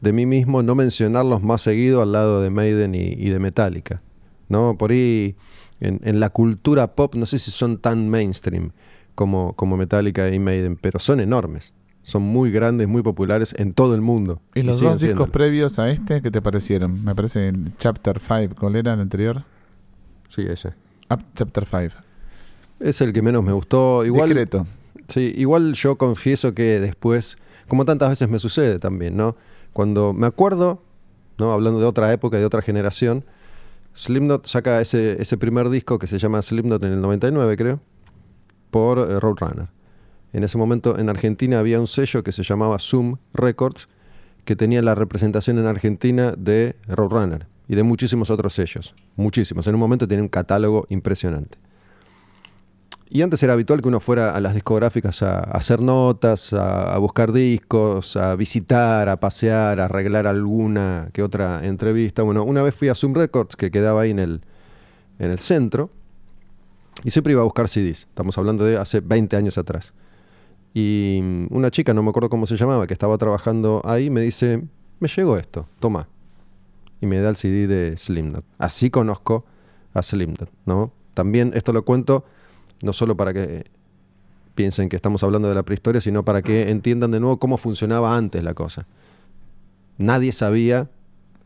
de 0.00 0.12
mí 0.12 0.26
mismo 0.26 0.62
no 0.62 0.74
mencionarlos 0.74 1.42
más 1.42 1.62
seguido 1.62 2.02
al 2.02 2.10
lado 2.10 2.42
de 2.42 2.50
Maiden 2.50 2.94
y, 2.96 3.28
de 3.28 3.38
Metallica. 3.38 4.02
¿no? 4.48 4.76
Por 4.76 4.90
ahí, 4.90 5.36
en, 5.80 6.18
la 6.18 6.30
cultura 6.30 6.94
pop, 6.96 7.14
no 7.14 7.24
sé 7.24 7.38
si 7.38 7.52
son 7.52 7.78
tan 7.78 8.08
mainstream 8.08 8.72
como, 9.14 9.52
como 9.54 9.76
Metallica 9.76 10.28
y 10.28 10.40
Maiden, 10.40 10.76
pero 10.76 10.98
son 10.98 11.20
enormes. 11.20 11.72
Son 12.04 12.20
muy 12.22 12.50
grandes, 12.50 12.86
muy 12.86 13.02
populares 13.02 13.54
en 13.56 13.72
todo 13.72 13.94
el 13.94 14.02
mundo. 14.02 14.42
¿Y 14.54 14.60
los 14.60 14.78
dos 14.78 15.00
discos 15.00 15.30
previos 15.30 15.78
a 15.78 15.88
este 15.88 16.20
qué 16.20 16.30
te 16.30 16.42
parecieron? 16.42 17.02
Me 17.02 17.14
parece 17.14 17.48
el 17.48 17.74
Chapter 17.78 18.20
5, 18.20 18.54
¿cuál 18.60 18.76
era 18.76 18.92
el 18.92 19.00
anterior? 19.00 19.42
Sí, 20.28 20.42
ese. 20.42 20.74
Up 21.10 21.24
Chapter 21.34 21.64
5. 21.64 21.94
Es 22.80 23.00
el 23.00 23.14
que 23.14 23.22
menos 23.22 23.42
me 23.42 23.52
gustó. 23.52 24.04
Igual, 24.04 24.28
Discreto. 24.28 24.66
Sí, 25.08 25.32
igual 25.34 25.72
yo 25.72 25.96
confieso 25.96 26.54
que 26.54 26.78
después, 26.78 27.38
como 27.68 27.86
tantas 27.86 28.10
veces 28.10 28.28
me 28.28 28.38
sucede 28.38 28.78
también, 28.78 29.16
¿no? 29.16 29.34
Cuando 29.72 30.12
me 30.12 30.26
acuerdo, 30.26 30.82
¿no? 31.38 31.52
hablando 31.52 31.80
de 31.80 31.86
otra 31.86 32.12
época, 32.12 32.36
de 32.36 32.44
otra 32.44 32.60
generación, 32.60 33.24
Slipknot 33.94 34.46
saca 34.46 34.82
ese, 34.82 35.22
ese 35.22 35.38
primer 35.38 35.70
disco 35.70 35.98
que 35.98 36.06
se 36.06 36.18
llama 36.18 36.42
Slipknot 36.42 36.82
en 36.84 36.92
el 36.92 37.00
99, 37.00 37.56
creo, 37.56 37.80
por 38.70 38.98
eh, 38.98 39.18
Roadrunner. 39.18 39.68
En 40.34 40.42
ese 40.42 40.58
momento 40.58 40.98
en 40.98 41.08
Argentina 41.08 41.60
había 41.60 41.78
un 41.78 41.86
sello 41.86 42.24
que 42.24 42.32
se 42.32 42.42
llamaba 42.42 42.80
Zoom 42.80 43.18
Records, 43.32 43.86
que 44.44 44.56
tenía 44.56 44.82
la 44.82 44.96
representación 44.96 45.58
en 45.58 45.66
Argentina 45.66 46.34
de 46.36 46.74
Roadrunner 46.88 47.46
y 47.68 47.76
de 47.76 47.84
muchísimos 47.84 48.30
otros 48.30 48.52
sellos. 48.52 48.96
Muchísimos. 49.14 49.68
En 49.68 49.74
un 49.74 49.80
momento 49.80 50.08
tenía 50.08 50.24
un 50.24 50.28
catálogo 50.28 50.86
impresionante. 50.88 51.56
Y 53.08 53.22
antes 53.22 53.40
era 53.44 53.52
habitual 53.52 53.80
que 53.80 53.86
uno 53.86 54.00
fuera 54.00 54.34
a 54.34 54.40
las 54.40 54.54
discográficas 54.54 55.22
a, 55.22 55.38
hacer 55.38 55.80
notas, 55.80 56.52
a, 56.52 56.98
buscar 56.98 57.30
discos, 57.30 58.16
a 58.16 58.34
visitar, 58.34 59.08
a 59.08 59.20
pasear, 59.20 59.78
a 59.78 59.84
arreglar 59.84 60.26
alguna 60.26 61.10
que 61.12 61.22
otra 61.22 61.64
entrevista. 61.64 62.24
Bueno, 62.24 62.42
una 62.42 62.64
vez 62.64 62.74
fui 62.74 62.88
a 62.88 62.96
Zoom 62.96 63.14
Records, 63.14 63.54
que 63.54 63.70
quedaba 63.70 64.00
ahí 64.00 64.10
en 64.10 64.18
el, 64.18 64.40
en 65.20 65.30
el 65.30 65.38
centro, 65.38 65.90
y 67.04 67.10
siempre 67.10 67.34
iba 67.34 67.42
a 67.42 67.44
buscar 67.44 67.68
CDs. 67.68 68.08
Estamos 68.08 68.36
hablando 68.36 68.64
de 68.64 68.78
hace 68.78 68.98
20 68.98 69.36
años 69.36 69.58
atrás. 69.58 69.92
Y 70.74 71.20
una 71.50 71.70
chica, 71.70 71.94
no 71.94 72.02
me 72.02 72.10
acuerdo 72.10 72.28
cómo 72.28 72.46
se 72.46 72.56
llamaba, 72.56 72.86
que 72.86 72.92
estaba 72.92 73.16
trabajando 73.16 73.80
ahí, 73.84 74.10
me 74.10 74.20
dice, 74.20 74.64
me 74.98 75.08
llegó 75.08 75.38
esto, 75.38 75.68
toma. 75.78 76.08
Y 77.00 77.06
me 77.06 77.20
da 77.20 77.30
el 77.30 77.36
CD 77.36 77.66
de 77.68 77.96
Slimnut. 77.96 78.44
Así 78.58 78.90
conozco 78.90 79.44
a 79.92 80.02
Slimnut, 80.02 80.50
¿no? 80.66 80.92
También 81.14 81.52
esto 81.54 81.72
lo 81.72 81.84
cuento 81.84 82.24
no 82.82 82.92
solo 82.92 83.16
para 83.16 83.32
que 83.32 83.64
piensen 84.54 84.88
que 84.88 84.96
estamos 84.96 85.22
hablando 85.22 85.48
de 85.48 85.54
la 85.54 85.62
prehistoria, 85.62 86.00
sino 86.00 86.24
para 86.24 86.42
que 86.42 86.70
entiendan 86.70 87.10
de 87.12 87.20
nuevo 87.20 87.38
cómo 87.38 87.56
funcionaba 87.56 88.16
antes 88.16 88.42
la 88.42 88.54
cosa. 88.54 88.86
Nadie 89.96 90.32
sabía, 90.32 90.90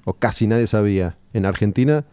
o 0.04 0.14
casi 0.14 0.46
nadie 0.46 0.66
sabía, 0.66 1.16
en 1.32 1.44
Argentina 1.44 2.04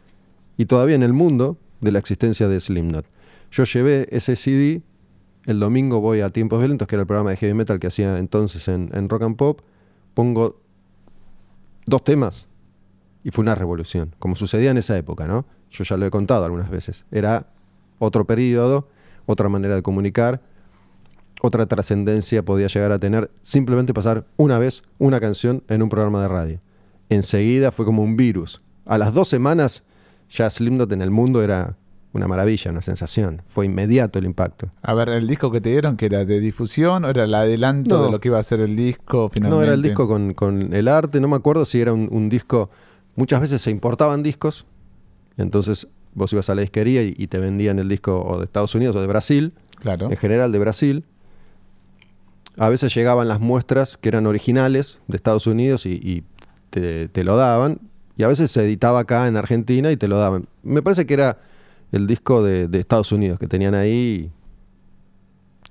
y 0.58 0.66
todavía 0.66 0.96
en 0.96 1.04
el 1.04 1.14
mundo, 1.14 1.58
de 1.82 1.92
la 1.92 2.00
existencia 2.00 2.48
de 2.48 2.60
Slimnot. 2.60 3.06
Yo 3.52 3.64
llevé 3.66 4.08
ese 4.12 4.36
CD, 4.36 4.82
el 5.46 5.60
domingo 5.60 6.02
voy 6.02 6.22
a 6.22 6.30
Tiempos 6.30 6.60
Violentos, 6.60 6.88
que 6.88 6.96
era 6.96 7.02
el 7.02 7.08
programa 7.08 7.32
de 7.32 7.38
heavy 7.38 7.54
metal 7.54 7.80
que 7.80 7.88
hacía 7.88 8.18
entonces 8.18 8.68
en, 8.68 9.10
Rock 9.10 9.24
and 9.24 9.36
Pop, 9.36 9.62
pongo 10.14 10.60
dos 11.86 12.04
temas 12.04 12.48
y 13.24 13.32
fue 13.32 13.44
una 13.44 13.56
revolución, 13.56 14.16
como 14.20 14.36
sucedía 14.36 14.72
en 14.72 14.78
esa 14.78 14.98
época, 14.98 15.28
¿no? 15.28 15.46
Yo 15.72 15.84
ya 15.84 15.98
lo 15.98 16.06
he 16.06 16.12
contado 16.12 16.46
algunas 16.46 16.70
veces. 16.70 17.06
Era 17.12 17.48
otro 18.00 18.26
periodo 18.26 18.88
otra 19.26 19.50
manera 19.50 19.76
de 19.76 19.82
comunicar, 19.82 20.42
otra 21.42 21.66
trascendencia 21.66 22.44
podía 22.44 22.68
llegar 22.68 22.92
a 22.92 23.00
tener 23.00 23.32
simplemente 23.42 23.94
pasar 23.94 24.26
una 24.38 24.58
vez 24.58 24.84
una 24.98 25.20
canción 25.20 25.64
en 25.68 25.82
un 25.82 25.90
programa 25.90 26.22
de 26.22 26.28
radio. 26.28 26.60
Enseguida 27.10 27.72
fue 27.72 27.86
como 27.86 28.04
un 28.04 28.18
virus. 28.18 28.62
A 28.86 28.98
las 28.98 29.14
dos 29.14 29.28
semanas 29.28 29.84
ya 30.30 30.50
Slimdot 30.50 30.92
en 30.92 31.02
el 31.02 31.12
mundo 31.12 31.44
era 31.44 31.78
una 32.16 32.28
maravilla, 32.28 32.72
una 32.72 32.82
sensación. 32.82 33.42
Fue 33.48 33.66
inmediato 33.66 34.20
el 34.20 34.26
impacto. 34.26 34.70
A 34.82 34.94
ver, 34.94 35.10
el 35.10 35.28
disco 35.28 35.52
que 35.52 35.62
te 35.62 35.70
dieron, 35.70 35.98
que 35.98 36.06
era 36.06 36.26
de 36.26 36.40
difusión 36.40 37.06
o 37.06 37.10
era 37.10 37.26
el 37.26 37.34
adelanto 37.36 38.06
de 38.06 38.12
lo 38.12 38.20
que 38.20 38.30
iba 38.30 38.40
a 38.40 38.44
ser 38.44 38.62
el 38.62 38.76
disco 38.76 39.30
finalmente. 39.30 39.58
No, 39.58 39.64
era 39.64 39.74
el 39.74 39.82
disco 39.82 40.08
con, 40.08 40.74
el 40.74 40.88
arte. 40.88 41.20
No 41.20 41.28
me 41.28 41.36
acuerdo 41.36 41.66
si 41.66 41.82
era 41.82 41.94
un, 41.94 42.08
un, 42.12 42.30
disco. 42.30 42.70
Muchas 43.16 43.42
veces 43.42 43.62
se 43.62 43.72
importaban 43.72 44.24
discos. 44.24 44.66
Entonces 45.38 45.88
vos 46.16 46.32
ibas 46.34 46.50
a 46.50 46.56
la 46.56 46.62
disquería 46.62 47.04
y, 47.04 47.28
te 47.28 47.38
vendían 47.38 47.78
el 47.78 47.90
disco 47.90 48.20
o 48.26 48.40
de 48.40 48.46
Estados 48.46 48.74
Unidos 48.74 48.96
o 48.96 49.02
de 49.02 49.08
Brasil, 49.08 49.54
claro. 49.76 50.10
en 50.10 50.18
general 50.18 50.52
de 50.52 50.60
Brasil. 50.60 51.04
A 52.58 52.70
veces 52.70 52.96
llegaban 52.96 53.28
las 53.28 53.42
muestras 53.42 53.98
que 53.98 54.10
eran 54.10 54.26
originales 54.26 55.00
de 55.08 55.18
Estados 55.18 55.46
Unidos 55.46 55.86
y, 55.86 56.24
te, 56.70 57.24
lo 57.24 57.36
daban. 57.36 57.80
Y 58.18 58.24
a 58.24 58.30
veces 58.30 58.50
se 58.50 58.64
editaba 58.64 59.02
acá 59.02 59.28
en 59.28 59.36
Argentina 59.36 59.92
y 59.92 59.98
te 59.98 60.08
lo 60.08 60.18
daban. 60.18 60.48
Me 60.64 60.82
parece 60.82 61.06
que 61.06 61.14
era 61.14 61.38
el 61.92 62.08
disco 62.08 62.44
de, 62.44 62.70
Estados 62.78 63.12
Unidos 63.12 63.40
que 63.40 63.48
tenían 63.48 63.76
ahí, 63.76 64.32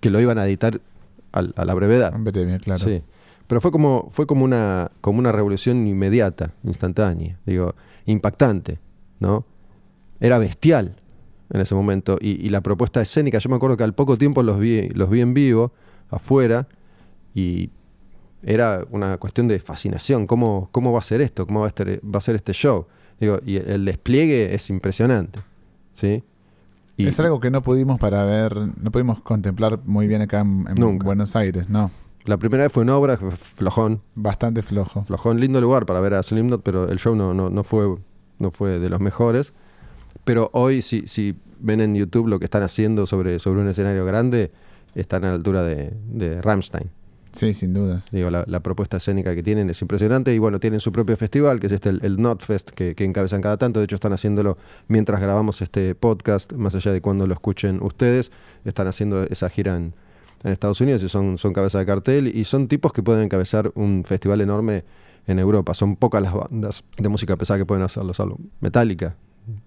que 0.00 0.10
lo 0.10 0.20
iban 0.20 0.38
a 0.38 0.46
editar 0.46 0.80
a, 1.32 1.42
la 1.42 1.74
brevedad. 1.74 2.14
claro. 2.62 2.84
Sí. 2.84 3.02
Pero 3.46 3.60
fue 3.60 3.70
como, 3.70 4.08
fue 4.10 4.26
como 4.26 4.44
una, 4.44 4.90
como 5.00 5.18
una 5.18 5.32
revolución 5.32 5.86
inmediata, 5.86 6.54
instantánea, 6.62 7.38
digo, 7.44 7.74
impactante, 8.06 8.78
¿no? 9.20 9.44
era 10.20 10.38
bestial 10.38 10.96
en 11.50 11.60
ese 11.60 11.74
momento. 11.74 12.18
Y, 12.20 12.48
la 12.48 12.62
propuesta 12.62 13.02
escénica, 13.02 13.38
yo 13.38 13.50
me 13.50 13.56
acuerdo 13.56 13.76
que 13.76 13.84
al 13.84 13.94
poco 13.94 14.16
tiempo 14.16 14.42
los 14.42 14.58
vi, 14.58 14.88
los 14.90 15.10
vi 15.10 15.20
en 15.20 15.34
vivo, 15.34 15.72
afuera, 16.08 16.66
y 17.34 17.70
era 18.42 18.86
una 18.90 19.18
cuestión 19.18 19.48
de 19.48 19.58
fascinación. 19.60 20.26
¿Cómo, 20.26 20.68
cómo 20.72 20.92
va 20.92 21.00
a 21.00 21.02
ser 21.02 21.20
esto? 21.20 21.46
¿Cómo 21.46 21.60
va 21.60 21.66
a, 21.66 21.70
ser, 21.70 22.00
va 22.02 22.18
a 22.18 22.20
ser 22.20 22.36
este 22.36 22.52
show? 22.52 22.86
Digo, 23.20 23.38
y 23.44 23.56
el 23.56 23.84
despliegue 23.84 24.54
es 24.54 24.70
impresionante. 24.70 25.40
¿Sí? 25.94 26.22
Y, 26.96 27.08
es 27.08 27.18
algo 27.18 27.40
que 27.40 27.50
no 27.50 27.62
pudimos 27.62 27.98
para 27.98 28.24
ver, 28.24 28.54
no 28.54 28.90
pudimos 28.92 29.20
contemplar 29.20 29.80
muy 29.84 30.06
bien 30.06 30.20
acá 30.22 30.40
en, 30.40 30.98
Buenos 30.98 31.34
Aires, 31.34 31.68
¿no? 31.68 31.90
La 32.24 32.36
primera 32.36 32.62
vez 32.62 32.72
fue 32.72 32.82
una 32.82 32.96
obra 32.96 33.16
flojón. 33.16 34.00
Bastante 34.14 34.62
flojo. 34.62 35.04
Flojón, 35.04 35.40
lindo 35.40 35.60
lugar 35.60 35.86
para 35.86 36.00
ver 36.00 36.14
a 36.14 36.22
Slimnot, 36.22 36.62
pero 36.62 36.88
el 36.88 36.98
show 36.98 37.16
no, 37.16 37.34
no, 37.34 37.50
no, 37.50 37.64
fue, 37.64 37.96
no 38.38 38.50
fue 38.50 38.78
de 38.78 38.88
los 38.88 39.00
mejores. 39.00 39.52
Pero 40.24 40.50
hoy, 40.52 40.82
si, 40.82 41.06
si 41.06 41.36
ven 41.58 41.80
en 41.80 41.94
YouTube 41.94 42.28
lo 42.28 42.38
que 42.38 42.44
están 42.44 42.62
haciendo 42.62 43.06
sobre, 43.06 43.38
sobre 43.40 43.60
un 43.60 43.68
escenario 43.68 44.04
grande, 44.06 44.52
están 44.94 45.24
a 45.24 45.28
la 45.28 45.34
altura 45.34 45.62
de, 45.64 45.92
de 46.06 46.40
Rammstein. 46.40 46.90
Sí, 47.34 47.52
sin 47.52 47.74
dudas. 47.74 48.12
Digo, 48.12 48.30
la, 48.30 48.60
propuesta 48.60 48.98
escénica 48.98 49.34
que 49.34 49.42
tienen 49.42 49.68
es 49.68 49.82
impresionante 49.82 50.32
y 50.32 50.38
bueno, 50.38 50.60
tienen 50.60 50.78
su 50.78 50.92
propio 50.92 51.16
festival, 51.16 51.58
que 51.58 51.66
es 51.66 51.72
este, 51.72 51.88
el, 51.88 52.22
Notfest, 52.22 52.70
que, 52.70 52.94
que, 52.94 53.04
encabezan 53.04 53.42
cada 53.42 53.56
tanto. 53.56 53.80
De 53.80 53.84
hecho, 53.84 53.96
están 53.96 54.12
haciéndolo 54.12 54.56
mientras 54.86 55.20
grabamos 55.20 55.60
este 55.60 55.96
podcast, 55.96 56.52
más 56.52 56.76
allá 56.76 56.92
de 56.92 57.00
cuando 57.00 57.26
lo 57.26 57.34
escuchen 57.34 57.82
ustedes. 57.82 58.30
Están 58.64 58.86
haciendo 58.86 59.24
esa 59.24 59.50
gira 59.50 59.76
en, 59.76 59.92
Estados 60.44 60.80
Unidos 60.82 61.02
y 61.02 61.08
son, 61.08 61.38
son 61.38 61.54
cabeza 61.54 61.78
de 61.78 61.86
cartel 61.86 62.28
y 62.28 62.44
son 62.44 62.68
tipos 62.68 62.92
que 62.92 63.02
pueden 63.02 63.24
encabezar 63.24 63.72
un 63.76 64.04
festival 64.04 64.42
enorme 64.42 64.84
en 65.26 65.38
Europa. 65.38 65.72
Son 65.72 65.96
pocas 65.96 66.22
las 66.22 66.34
bandas 66.34 66.84
de 66.98 67.08
música 67.08 67.34
pesada 67.36 67.58
que 67.58 67.64
pueden 67.64 67.82
hacerlo, 67.82 68.12
salvo 68.12 68.38
Metallica, 68.60 69.16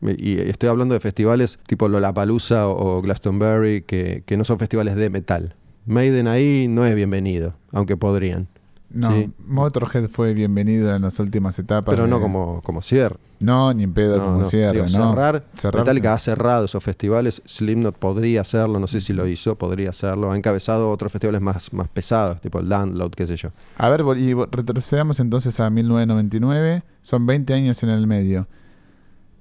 y 0.01 0.37
estoy 0.37 0.69
hablando 0.69 0.93
de 0.93 0.99
festivales 0.99 1.57
tipo 1.65 1.87
Lollapalooza 1.87 2.67
o 2.67 3.01
Glastonbury, 3.01 3.81
que, 3.81 4.23
que 4.25 4.37
no 4.37 4.43
son 4.43 4.59
festivales 4.59 4.95
de 4.95 5.09
metal, 5.09 5.55
Maiden 5.87 6.27
ahí 6.27 6.67
no 6.69 6.85
es 6.85 6.93
bienvenido, 6.95 7.55
aunque 7.71 7.97
podrían. 7.97 8.47
No, 8.89 9.11
Sí. 9.11 9.31
Motorhead 9.45 10.07
fue 10.07 10.33
bienvenido 10.33 10.95
en 10.95 11.01
las 11.01 11.19
últimas 11.19 11.59
etapas. 11.59 11.93
Pero 11.93 12.07
no 12.07 12.21
como, 12.21 12.61
como 12.61 12.81
cierre. 12.81 13.17
No, 13.39 13.73
ni 13.73 13.83
en 13.83 13.93
pedo 13.93 14.17
No, 14.17 14.23
como 14.25 14.37
no. 14.39 14.45
cierre, 14.45 14.73
Digo, 14.81 14.85
¿no? 14.85 15.13
cerrar, 15.13 15.45
Metallica 15.73 16.13
ha 16.13 16.17
cerrado 16.17 16.65
esos 16.65 16.83
festivales. 16.83 17.41
Slipknot 17.45 17.97
podría 17.97 18.41
hacerlo, 18.41 18.79
no 18.79 18.87
sé 18.87 19.01
si 19.01 19.13
lo 19.13 19.27
hizo, 19.27 19.57
podría 19.57 19.89
hacerlo. 19.89 20.31
Ha 20.31 20.37
encabezado 20.37 20.89
otros 20.89 21.11
festivales 21.11 21.41
más, 21.41 21.71
más 21.73 21.87
pesados, 21.89 22.39
tipo 22.41 22.59
el 22.59 22.69
Landload, 22.69 23.11
qué 23.11 23.27
sé 23.27 23.35
yo. 23.35 23.49
A 23.77 23.89
ver, 23.89 24.03
y 24.17 24.33
retrocedamos 24.33 25.19
entonces 25.19 25.59
a 25.59 25.69
1999. 25.69 26.83
Son 27.01 27.25
20 27.25 27.53
años 27.53 27.83
en 27.83 27.89
el 27.89 28.07
medio. 28.07 28.47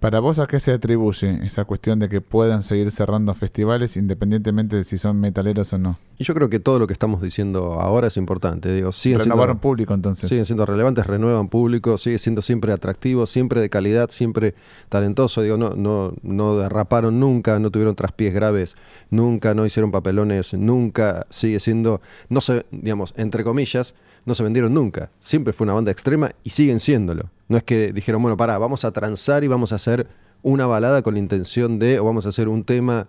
¿Para 0.00 0.20
vos 0.20 0.38
a 0.38 0.46
qué 0.46 0.61
se 0.61 0.72
atribuye 0.72 1.46
esa 1.46 1.64
cuestión 1.64 1.98
de 1.98 2.11
que 2.11 2.20
puedan 2.20 2.62
seguir 2.62 2.90
cerrando 2.90 3.35
festivales 3.35 3.96
independientemente 3.96 4.76
de 4.76 4.85
si 4.85 4.98
son 4.98 5.18
metaleros 5.18 5.72
o 5.72 5.78
no? 5.78 5.98
Y 6.18 6.24
yo 6.24 6.35
creo 6.35 6.50
que 6.50 6.61
todo 6.61 6.78
lo 6.78 6.87
que 6.87 6.92
estamos 6.92 7.22
diciendo 7.22 7.80
ahora 7.80 8.09
es 8.09 8.18
importante. 8.18 8.72
Digo, 8.74 8.92
siguen 8.92 9.20
Renovaron 9.20 9.54
siendo, 9.54 9.62
público 9.62 9.94
entonces. 9.94 10.28
siguen 10.28 10.44
siendo 10.44 10.66
relevantes, 10.66 11.06
renuevan 11.06 11.48
público, 11.48 11.96
sigue 11.96 12.18
siendo 12.18 12.42
siempre 12.42 12.74
atractivo, 12.74 13.26
siempre 13.26 13.62
de 13.62 13.70
calidad, 13.70 14.11
siempre 14.11 14.54
talentoso. 14.90 15.40
Digo, 15.40 15.56
no, 15.56 15.70
no, 15.70 16.12
no 16.22 16.59
derraparon 16.59 17.18
nunca, 17.18 17.59
no 17.59 17.70
tuvieron 17.70 17.94
traspiés 17.94 18.35
graves 18.35 18.76
nunca, 19.11 19.54
no 19.54 19.64
hicieron 19.64 19.92
papelones 19.92 20.52
nunca. 20.52 21.26
Sigue 21.30 21.59
siendo, 21.59 22.02
no 22.28 22.42
se, 22.42 22.66
digamos, 22.70 23.14
entre 23.16 23.44
comillas, 23.44 23.94
no 24.26 24.34
se 24.34 24.42
vendieron 24.42 24.74
nunca. 24.74 25.10
Siempre 25.20 25.52
fue 25.52 25.64
una 25.64 25.72
banda 25.72 25.90
extrema 25.90 26.30
y 26.44 26.50
siguen 26.50 26.80
siéndolo. 26.80 27.30
No 27.48 27.56
es 27.56 27.62
que 27.62 27.92
dijeron, 27.92 28.20
bueno, 28.20 28.36
pará, 28.36 28.58
vamos 28.58 28.84
a 28.84 28.90
transar 28.90 29.44
y 29.44 29.48
vamos 29.48 29.72
a 29.72 29.76
hacer 29.76 30.08
una 30.42 30.66
balada 30.66 31.02
con 31.02 31.14
la 31.14 31.20
intención 31.20 31.78
de, 31.78 31.98
o 31.98 32.04
vamos 32.04 32.26
a 32.26 32.28
hacer 32.28 32.48
un 32.48 32.64
tema 32.64 33.08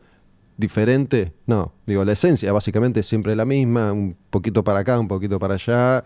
diferente. 0.57 1.33
No, 1.45 1.73
digo, 1.85 2.05
la 2.05 2.13
esencia 2.13 2.53
básicamente 2.53 3.01
es 3.01 3.07
siempre 3.07 3.35
la 3.35 3.45
misma, 3.45 3.91
un 3.91 4.15
poquito 4.29 4.63
para 4.63 4.79
acá, 4.79 4.99
un 4.99 5.07
poquito 5.07 5.39
para 5.39 5.55
allá, 5.55 6.05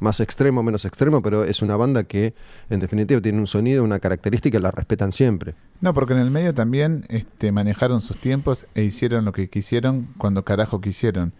más 0.00 0.20
extremo, 0.20 0.62
menos 0.62 0.84
extremo, 0.84 1.22
pero 1.22 1.44
es 1.44 1.62
una 1.62 1.76
banda 1.76 2.04
que 2.04 2.34
en 2.70 2.80
definitiva 2.80 3.20
tiene 3.20 3.38
un 3.38 3.46
sonido, 3.46 3.84
una 3.84 4.00
característica, 4.00 4.58
la 4.58 4.70
respetan 4.70 5.12
siempre. 5.12 5.54
No, 5.80 5.94
porque 5.94 6.12
en 6.12 6.20
el 6.20 6.30
medio 6.30 6.52
también 6.54 7.04
este, 7.08 7.52
manejaron 7.52 8.00
sus 8.00 8.20
tiempos 8.20 8.66
e 8.74 8.82
hicieron 8.82 9.24
lo 9.24 9.32
que 9.32 9.48
quisieron 9.48 10.08
cuando 10.18 10.44
carajo 10.44 10.80
quisieron. 10.80 11.32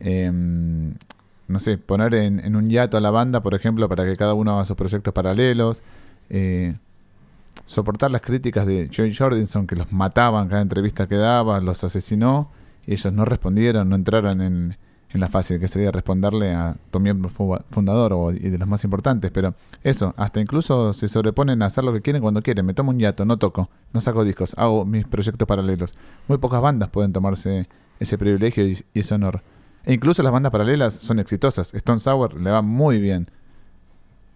Em, 0.00 0.94
no 1.50 1.60
sé, 1.60 1.76
poner 1.78 2.14
en, 2.14 2.56
un 2.56 2.70
hiato 2.70 2.96
a 2.96 3.00
la 3.00 3.10
banda, 3.10 3.42
por 3.42 3.54
ejemplo, 3.54 3.88
para 3.88 4.04
que 4.04 4.16
cada 4.16 4.34
uno 4.34 4.52
haga 4.54 4.64
sus 4.64 4.76
proyectos 4.76 5.12
paralelos. 5.12 5.82
eh, 6.30 6.76
soportar 7.66 8.10
las 8.10 8.20
críticas 8.22 8.66
de 8.66 8.90
Joey 8.94 9.14
Jordison, 9.14 9.66
que 9.66 9.76
los 9.76 9.92
mataban 9.92 10.48
cada 10.48 10.62
entrevista 10.62 11.06
que 11.06 11.16
daba, 11.16 11.60
los 11.60 11.84
asesinó, 11.84 12.50
y 12.86 12.94
ellos 12.94 13.12
no 13.12 13.24
respondieron, 13.24 13.88
no 13.88 13.96
entraron 13.96 14.40
en, 14.40 14.76
en 15.10 15.20
la 15.20 15.28
fácil 15.28 15.60
que 15.60 15.68
sería 15.68 15.92
responderle 15.92 16.52
a 16.54 16.76
tu 16.90 16.98
miembro 16.98 17.28
fu- 17.28 17.58
fundador 17.70 18.12
o, 18.12 18.32
y 18.32 18.38
de 18.50 18.58
los 18.58 18.66
más 18.66 18.82
importantes. 18.84 19.30
Pero 19.30 19.54
eso, 19.84 20.14
hasta 20.16 20.40
incluso 20.40 20.92
se 20.92 21.06
sobreponen 21.08 21.62
a 21.62 21.66
hacer 21.66 21.84
lo 21.84 21.92
que 21.92 22.00
quieren 22.00 22.22
cuando 22.22 22.42
quieren. 22.42 22.66
Me 22.66 22.74
tomo 22.74 22.90
un 22.90 22.98
hiato, 22.98 23.24
no 23.24 23.36
toco, 23.36 23.68
no 23.92 24.00
saco 24.00 24.24
discos, 24.24 24.54
hago 24.58 24.84
mis 24.84 25.06
proyectos 25.06 25.46
paralelos. 25.46 25.94
Muy 26.26 26.38
pocas 26.38 26.60
bandas 26.62 26.88
pueden 26.88 27.12
tomarse 27.12 27.68
ese 28.00 28.18
privilegio 28.18 28.66
y 28.66 28.78
ese 28.94 29.14
honor. 29.14 29.42
E 29.84 29.92
incluso 29.94 30.22
las 30.22 30.32
bandas 30.32 30.52
paralelas 30.52 30.94
son 30.94 31.18
exitosas. 31.18 31.72
Stone 31.74 32.00
Sour 32.00 32.40
le 32.40 32.50
va 32.50 32.62
muy 32.62 32.98
bien. 32.98 33.28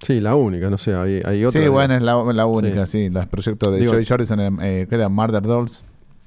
Sí, 0.00 0.20
la 0.20 0.34
única, 0.36 0.68
no 0.70 0.76
sé, 0.78 0.94
hay, 0.94 1.20
hay 1.24 1.44
otra. 1.44 1.62
sí, 1.62 1.68
bueno, 1.68 1.94
es 1.94 2.02
la, 2.02 2.22
la 2.32 2.46
única, 2.46 2.84
sí. 2.86 3.08
Los 3.08 3.26
proyectos 3.26 3.72
de 3.72 3.78
Digo- 3.80 3.92
Joey 3.92 4.04
Jordison, 4.04 4.40
eh, 4.62 4.86
que 4.88 4.94
era 4.94 5.08
Murder 5.08 5.42
Dolls, 5.42 5.82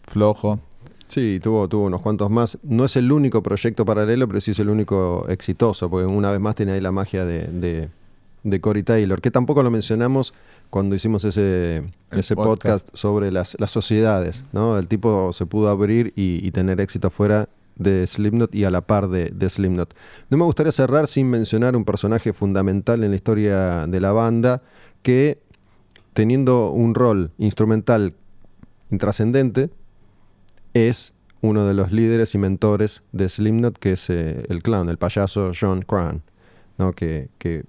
flojo. 0.08 0.60
Sí, 1.08 1.40
tuvo, 1.42 1.68
tuvo 1.68 1.86
unos 1.86 2.02
cuantos 2.02 2.30
más. 2.32 2.58
No 2.64 2.86
es 2.86 2.96
el 2.98 3.12
único 3.12 3.42
proyecto 3.44 3.86
paralelo, 3.86 4.28
pero 4.28 4.42
sí 4.42 4.52
es 4.52 4.60
el 4.60 4.70
único 4.70 5.26
exitoso, 5.30 5.90
porque 5.90 6.06
una 6.06 6.32
vez 6.32 6.40
más 6.40 6.56
tiene 6.56 6.74
ahí 6.74 6.82
la 6.82 6.92
magia 6.92 7.24
de, 7.24 7.48
de, 7.48 7.90
de 8.44 8.62
Corey 8.62 8.84
Taylor, 8.84 9.22
que 9.22 9.32
tampoco 9.32 9.64
lo 9.64 9.70
mencionamos 9.72 10.34
cuando 10.70 10.96
hicimos 10.96 11.24
ese, 11.24 11.78
El 12.12 12.20
ese 12.20 12.36
podcast. 12.36 12.86
podcast. 12.88 12.90
sobre 12.98 13.32
las, 13.32 13.56
las 13.60 13.72
sociedades. 13.72 14.44
¿no? 14.54 14.78
El 14.78 14.88
tipo 14.88 15.32
se 15.34 15.46
pudo 15.46 15.70
abrir 15.70 16.14
y, 16.16 16.46
y 16.46 16.52
tener 16.52 16.82
éxito 16.82 17.10
fuera 17.10 17.48
de 17.78 18.06
Slipknot 18.08 18.54
y 18.54 18.64
a 18.64 18.72
la 18.72 18.82
par 18.82 19.10
de, 19.10 19.30
de 19.30 19.50
Slipknot. 19.50 19.94
No 20.30 20.38
me 20.38 20.46
gustaría 20.46 20.72
cerrar 20.72 21.08
sin 21.08 21.30
mencionar 21.30 21.76
un 21.76 21.86
personaje 21.86 22.34
fundamental 22.34 23.04
en 23.04 23.12
la 23.12 23.16
historia 23.16 23.88
de 23.88 24.00
la 24.00 24.12
banda 24.12 24.62
que, 25.04 25.40
teniendo 26.14 26.72
un 26.72 26.96
rol 26.96 27.32
instrumental 27.38 28.16
intrascendente, 28.92 29.70
es 30.74 31.14
uno 31.42 31.66
de 31.66 31.74
los 31.74 31.92
líderes 31.92 32.34
y 32.36 32.38
mentores 32.38 33.04
de 33.12 33.30
Slipknot, 33.30 33.78
que 33.78 33.94
es 33.94 34.10
eh, 34.10 34.44
el 34.50 34.64
clown, 34.64 34.90
el 34.90 34.98
payaso 34.98 35.52
John 35.60 35.82
Cran, 35.82 36.22
¿no? 36.78 36.94
que, 36.94 37.30
que 37.38 37.64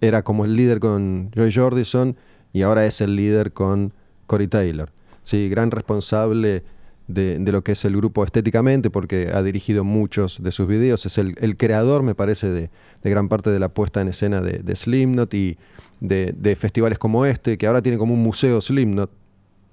era 0.00 0.22
como 0.22 0.44
el 0.44 0.56
líder 0.56 0.80
con 0.80 1.30
Joy 1.34 1.52
Jordison 1.52 2.16
y 2.52 2.62
ahora 2.62 2.86
es 2.86 3.00
el 3.00 3.16
líder 3.16 3.52
con 3.52 3.92
Corey 4.26 4.48
Taylor. 4.48 4.90
Sí, 5.22 5.48
gran 5.48 5.70
responsable 5.70 6.62
de, 7.06 7.38
de 7.38 7.52
lo 7.52 7.62
que 7.62 7.72
es 7.72 7.84
el 7.84 7.96
grupo 7.96 8.24
estéticamente, 8.24 8.90
porque 8.90 9.30
ha 9.32 9.42
dirigido 9.42 9.84
muchos 9.84 10.42
de 10.42 10.50
sus 10.52 10.66
videos, 10.66 11.04
es 11.06 11.18
el, 11.18 11.34
el 11.40 11.56
creador, 11.56 12.02
me 12.02 12.14
parece, 12.14 12.48
de, 12.48 12.70
de 13.02 13.10
gran 13.10 13.28
parte 13.28 13.50
de 13.50 13.58
la 13.58 13.68
puesta 13.68 14.00
en 14.00 14.08
escena 14.08 14.40
de, 14.40 14.58
de 14.60 14.76
Slipknot 14.76 15.32
y 15.34 15.58
de, 16.00 16.34
de 16.36 16.56
festivales 16.56 16.98
como 16.98 17.26
este, 17.26 17.58
que 17.58 17.66
ahora 17.66 17.82
tiene 17.82 17.98
como 17.98 18.14
un 18.14 18.22
museo 18.22 18.60
Slipknot, 18.60 19.10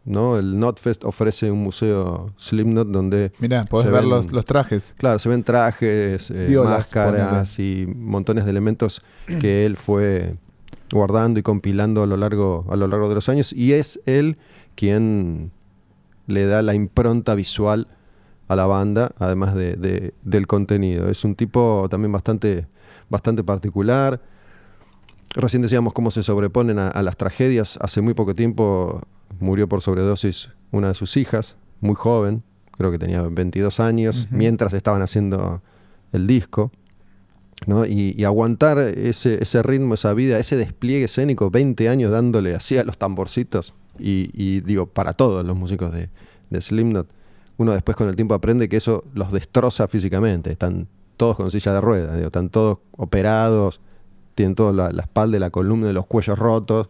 ¿no? 0.03 0.37
El 0.39 0.57
Notfest 0.59 1.03
ofrece 1.05 1.51
un 1.51 1.59
museo 1.63 2.33
Slipknot 2.37 2.87
donde, 2.89 3.31
Mira, 3.39 3.63
podés 3.65 3.85
Se 3.85 3.91
ver 3.91 4.01
ven- 4.01 4.09
los, 4.09 4.31
los 4.31 4.45
trajes. 4.45 4.95
claro, 4.97 5.17
se 5.19 5.29
ven 5.29 5.43
trajes, 5.43 6.31
eh, 6.31 6.47
Violas, 6.49 6.71
máscaras 6.71 7.59
y 7.59 7.85
montones 7.87 8.43
de 8.45 8.51
elementos 8.51 9.01
que 9.39 9.65
él 9.65 9.77
fue 9.77 10.35
guardando 10.91 11.39
y 11.39 11.43
compilando 11.43 12.03
a 12.03 12.07
lo 12.07 12.17
largo 12.17 12.65
a 12.69 12.75
lo 12.75 12.85
largo 12.87 13.07
de 13.07 13.15
los 13.15 13.29
años 13.29 13.53
y 13.53 13.71
es 13.71 14.01
él 14.05 14.35
quien 14.75 15.51
le 16.27 16.45
da 16.45 16.61
la 16.61 16.73
impronta 16.73 17.35
visual 17.35 17.87
a 18.47 18.55
la 18.55 18.65
banda, 18.65 19.11
además 19.17 19.55
de, 19.55 19.75
de- 19.75 20.13
del 20.23 20.47
contenido. 20.47 21.09
Es 21.09 21.23
un 21.23 21.35
tipo 21.35 21.87
también 21.89 22.11
bastante, 22.11 22.67
bastante 23.09 23.43
particular. 23.43 24.21
Recién 25.35 25.61
decíamos 25.61 25.93
cómo 25.93 26.11
se 26.11 26.23
sobreponen 26.23 26.77
a, 26.79 26.89
a 26.89 27.01
las 27.03 27.15
tragedias. 27.17 27.77
Hace 27.81 28.01
muy 28.01 28.13
poco 28.13 28.35
tiempo 28.35 29.01
murió 29.39 29.69
por 29.69 29.81
sobredosis 29.81 30.49
una 30.71 30.89
de 30.89 30.93
sus 30.95 31.15
hijas, 31.17 31.57
muy 31.79 31.95
joven, 31.95 32.43
creo 32.71 32.91
que 32.91 32.99
tenía 32.99 33.21
22 33.21 33.79
años, 33.79 34.27
mientras 34.31 34.73
estaban 34.73 35.01
haciendo 35.01 35.61
el 36.11 36.27
disco. 36.27 36.71
¿no? 37.67 37.85
Y, 37.85 38.15
y 38.17 38.23
aguantar 38.25 38.79
ese, 38.79 39.41
ese 39.41 39.61
ritmo, 39.63 39.93
esa 39.93 40.13
vida, 40.13 40.39
ese 40.39 40.57
despliegue 40.57 41.05
escénico, 41.05 41.49
20 41.51 41.87
años 41.89 42.11
dándole 42.11 42.55
así 42.55 42.77
a 42.77 42.83
los 42.83 42.97
tamborcitos. 42.97 43.73
Y, 44.01 44.31
y 44.33 44.61
digo, 44.61 44.87
para 44.87 45.13
todos 45.13 45.45
los 45.45 45.55
músicos 45.55 45.91
de, 45.91 46.09
de 46.49 46.61
Slipknot, 46.61 47.07
uno 47.57 47.73
después 47.73 47.95
con 47.95 48.09
el 48.09 48.15
tiempo 48.15 48.33
aprende 48.33 48.67
que 48.67 48.77
eso 48.77 49.03
los 49.13 49.31
destroza 49.31 49.87
físicamente. 49.87 50.51
Están 50.51 50.87
todos 51.17 51.37
con 51.37 51.51
silla 51.51 51.73
de 51.73 51.81
ruedas, 51.81 52.15
digo, 52.15 52.27
están 52.27 52.49
todos 52.49 52.79
operados, 52.97 53.79
tienen 54.35 54.55
toda 54.55 54.73
la, 54.73 54.91
la 54.91 55.03
espalda 55.03 55.37
la 55.37 55.51
columna 55.51 55.89
y 55.89 55.93
los 55.93 56.07
cuellos 56.07 56.37
rotos. 56.37 56.89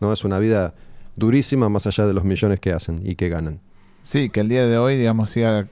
¿no? 0.00 0.12
Es 0.12 0.24
una 0.24 0.38
vida 0.38 0.74
durísima 1.16 1.68
más 1.68 1.86
allá 1.86 2.06
de 2.06 2.14
los 2.14 2.24
millones 2.24 2.60
que 2.60 2.72
hacen 2.72 3.00
y 3.04 3.16
que 3.16 3.28
ganan. 3.28 3.60
Sí, 4.02 4.30
que 4.30 4.40
el 4.40 4.48
día 4.48 4.66
de 4.66 4.78
hoy, 4.78 4.96
digamos, 4.96 5.30
siga 5.30 5.68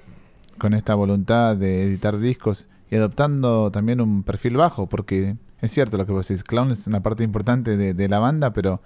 con 0.58 0.74
esta 0.74 0.94
voluntad 0.94 1.56
de 1.56 1.84
editar 1.84 2.18
discos 2.18 2.66
y 2.90 2.96
adoptando 2.96 3.70
también 3.70 4.00
un 4.00 4.22
perfil 4.22 4.56
bajo, 4.56 4.88
porque 4.88 5.36
es 5.60 5.70
cierto 5.70 5.96
lo 5.96 6.06
que 6.06 6.12
vos 6.12 6.26
decís, 6.26 6.44
Clown 6.44 6.70
es 6.70 6.86
una 6.86 7.02
parte 7.02 7.24
importante 7.24 7.76
de 7.76 8.08
la 8.08 8.18
banda, 8.18 8.52
pero 8.52 8.80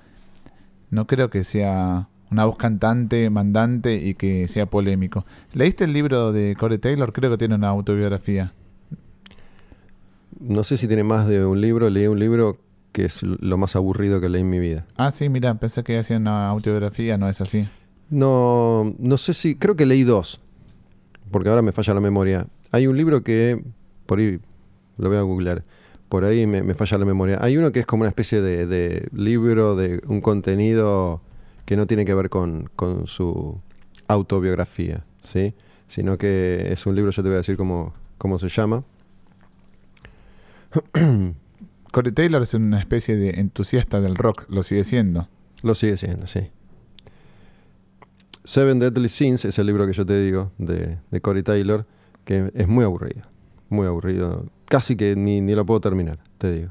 no 0.91 1.07
creo 1.07 1.31
que 1.31 1.45
sea 1.45 2.09
una 2.31 2.45
voz 2.45 2.57
cantante, 2.57 3.31
mandante 3.31 3.95
y 3.95 4.15
que 4.15 4.49
sea 4.49 4.67
polémico. 4.67 5.25
¿Leíste 5.53 5.85
el 5.85 5.93
libro 5.93 6.33
de 6.33 6.57
Corey 6.59 6.79
Taylor? 6.79 7.13
Creo 7.13 7.31
que 7.31 7.39
tiene 7.39 7.55
una 7.55 7.69
autobiografía. 7.69 8.53
No 10.41 10.65
sé 10.65 10.77
si 10.77 10.87
tiene 10.87 11.05
más 11.05 11.27
de 11.27 11.45
un 11.45 11.61
libro, 11.61 11.89
leí 11.89 12.07
un 12.07 12.19
libro 12.19 12.59
que 12.93 13.05
es 13.05 13.23
lo 13.23 13.57
más 13.59 13.77
aburrido 13.77 14.21
que 14.21 14.29
leí 14.29 14.43
en 14.43 14.51
mi 14.51 14.59
vida. 14.59 14.87
Ah, 14.97 15.11
sí, 15.11 15.29
mira, 15.29 15.55
pensé 15.55 15.83
que 15.85 15.99
hacía 15.99 16.17
una 16.17 16.49
autobiografía, 16.49 17.17
no 17.17 17.29
es 17.29 17.41
así. 17.41 17.69
No, 18.11 18.95
no 18.99 19.19
sé 19.19 19.35
si, 19.35 19.57
creo 19.57 19.77
que 19.77 19.87
leí 19.87 20.03
dos, 20.03 20.41
porque 21.31 21.49
ahora 21.49 21.63
me 21.63 21.73
falla 21.73 21.95
la 21.95 22.01
memoria. 22.01 22.47
Hay 22.73 22.87
un 22.87 22.97
libro 22.97 23.23
que, 23.23 23.63
por 24.07 24.19
ahí, 24.19 24.41
lo 24.99 25.09
voy 25.09 25.19
a 25.19 25.23
googlear, 25.23 25.63
por 26.09 26.25
ahí 26.25 26.47
me, 26.47 26.63
me 26.63 26.75
falla 26.75 26.99
la 26.99 27.05
memoria. 27.05 27.39
Hay 27.41 27.57
uno 27.57 27.73
que 27.73 27.81
es 27.81 27.87
como 27.87 28.03
una 28.03 28.09
especie 28.09 28.41
de, 28.41 28.67
de 28.67 29.09
libro, 29.13 29.77
de 29.77 30.01
un 30.07 30.21
contenido 30.21 31.21
que 31.65 31.77
no 31.77 31.87
tiene 31.87 32.05
que 32.05 32.15
ver 32.15 32.31
con, 32.31 32.71
con 32.77 33.07
su 33.07 33.59
autobiografía, 34.09 35.05
¿sí? 35.21 35.55
Sino 35.87 36.17
que 36.17 36.69
es 36.71 36.87
un 36.87 36.95
libro, 36.95 37.11
yo 37.11 37.23
te 37.23 37.29
voy 37.29 37.35
a 37.35 37.39
decir 37.39 37.57
cómo, 37.57 37.93
cómo 38.19 38.39
se 38.39 38.49
llama. 38.49 38.85
Corey 41.93 42.13
Taylor 42.13 42.43
es 42.43 42.55
una 42.55 42.79
especie 42.79 43.17
de 43.17 43.41
entusiasta 43.41 44.01
del 44.01 44.17
rock, 44.17 44.45
lo 44.49 44.63
sigue 44.63 44.85
siendo. 44.85 45.29
Lo 45.63 45.75
sigue 45.75 45.97
siendo, 45.97 46.27
sí. 46.27 46.51
Seven 48.45 48.79
Deadly 48.79 49.09
Sins 49.09 49.45
es 49.45 49.59
el 49.59 49.67
libro 49.67 49.87
que 49.87 49.93
yo 49.93 50.07
te 50.07 50.21
digo 50.21 50.53
de, 50.59 50.99
de 51.11 51.21
Corey 51.21 51.43
Taylor, 51.43 51.87
que 52.25 52.53
es 52.55 52.69
muy 52.69 52.85
aburrido. 52.85 53.23
Muy 53.69 53.87
aburrido. 53.87 54.45
Casi 54.67 54.97
que 54.97 55.15
ni, 55.17 55.41
ni 55.41 55.55
lo 55.55 55.65
puedo 55.67 55.81
terminar, 55.81 56.19
te 56.39 56.53
digo. 56.53 56.69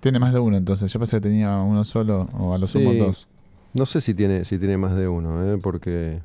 Tiene 0.00 0.18
más 0.18 0.32
de 0.32 0.38
uno, 0.40 0.56
entonces. 0.56 0.92
Yo 0.92 0.98
pensé 0.98 1.16
que 1.16 1.20
tenía 1.22 1.56
uno 1.58 1.84
solo 1.84 2.28
o 2.38 2.54
a 2.54 2.58
lo 2.58 2.66
sumo 2.66 2.92
dos. 2.94 3.28
No 3.74 3.84
sé 3.86 4.00
si 4.00 4.14
tiene, 4.14 4.44
si 4.44 4.58
tiene 4.58 4.76
más 4.78 4.94
de 4.96 5.08
uno, 5.08 5.44
¿eh? 5.52 5.58
porque 5.62 6.20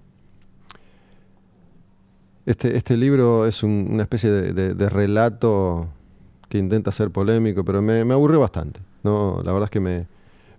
este, 2.46 2.78
este 2.78 2.98
libro 2.98 3.46
es 3.48 3.64
un- 3.64 3.88
una 3.92 4.04
especie 4.04 4.30
de, 4.30 4.54
de- 4.54 4.74
de 4.74 4.90
relato 4.90 5.88
que 6.50 6.58
intenta 6.58 6.92
ser 6.92 7.10
polémico, 7.12 7.64
pero 7.66 7.82
me, 7.82 8.06
me 8.06 8.14
aburrió 8.14 8.40
bastante. 8.40 8.80
No, 9.04 9.42
la 9.44 9.52
verdad 9.52 9.66
es 9.68 9.72
que 9.72 9.80
me, 9.80 10.08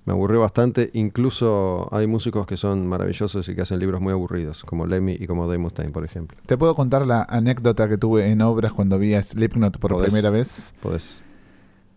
me 0.05 0.13
aburrió 0.13 0.41
bastante. 0.41 0.91
Incluso 0.93 1.89
hay 1.93 2.07
músicos 2.07 2.47
que 2.47 2.57
son 2.57 2.87
maravillosos 2.87 3.49
y 3.49 3.55
que 3.55 3.63
hacen 3.63 3.79
libros 3.79 4.01
muy 4.01 4.13
aburridos, 4.13 4.65
como 4.65 4.87
Lemmy 4.87 5.17
y 5.19 5.27
como 5.27 5.47
Dave 5.47 5.59
Mustaine, 5.59 5.93
por 5.93 6.05
ejemplo. 6.05 6.37
Te 6.47 6.59
puedo 6.59 6.75
contar 6.75 7.07
la 7.07 7.23
anécdota 7.23 7.89
que 7.89 7.97
tuve 7.97 8.31
en 8.31 8.43
obras 8.43 8.73
cuando 8.73 8.99
vi 8.99 9.15
a 9.15 9.23
Slipknot 9.23 9.79
por 9.79 9.93
Podés. 9.93 10.09
primera 10.09 10.31
vez. 10.31 10.75
Podés. 10.81 11.23